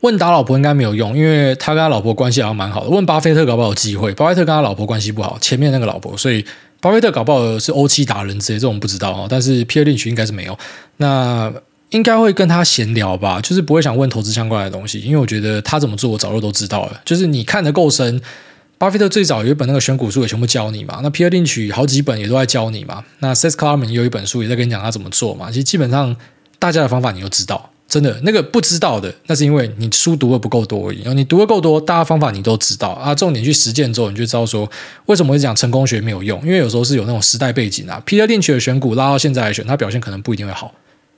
[0.01, 2.89] 问打老婆应该没有用，因为他跟他老婆关系好像蛮好的。
[2.89, 6.45] 问巴菲特搞不好有机会，巴菲特跟他老婆关系不好，前面那个老婆，所以。
[6.79, 9.27] 巴菲特搞不好是欧七达人之类，这种不知道哦。
[9.29, 10.57] 但是 Peter Lynch 应该是没有，
[10.97, 11.51] 那
[11.89, 17.01] 应该会跟他闲聊吧，就是不会想问投资相关的东西，因为我觉得他怎么做，我早就都知道了。
[17.05, 18.21] 就是你看得够深，
[18.77, 25.49] 巴菲特最早有一本那个选股书也全部教你嘛，那 Peter Lynch 好几本也都在教你嘛，那 Seth Klarman 也有一本书也在跟你讲他怎么做嘛。
[25.49, 26.15] 其实基本上
[26.59, 27.71] 大家的方法你都知道。
[27.87, 30.97] 真的，那个不知道的，那是因为你书读的不够多而已。
[30.97, 33.15] 然后你读的够多，大家方法你都知道啊。
[33.15, 34.69] 重点去实践之后，你就知道说
[35.05, 36.37] 为什么会讲成功学没有用。
[36.41, 38.03] 因为有时候是有那种时代背景啊。
[38.05, 40.73] Peter Lynch 的选股拉到现在来选，他表现可能不一定会好。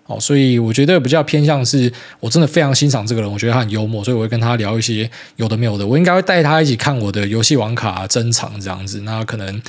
[0.05, 5.88] 哦，所以我觉得比较偏向是，我真的非常欣赏这个人，我觉得他很幽默，所以我会跟他聊一些有的没有的。
[5.88, 9.01] 我应该会带他一起看我的游戏网卡珍藏这样子。
[9.01, 9.59] 那可能。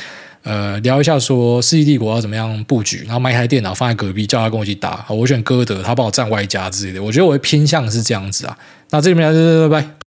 [0.42, 5.04] 呃，聊一下说世纪帝国要怎么样布局，然后买一台电脑放在隔壁，叫他跟我一起打。
[5.08, 7.02] 我选歌德，他帮我站外加之类的。
[7.02, 8.58] 我觉得我会偏向是这样子啊。
[8.90, 9.32] 那这里面
[9.68, 10.09] 拜拜。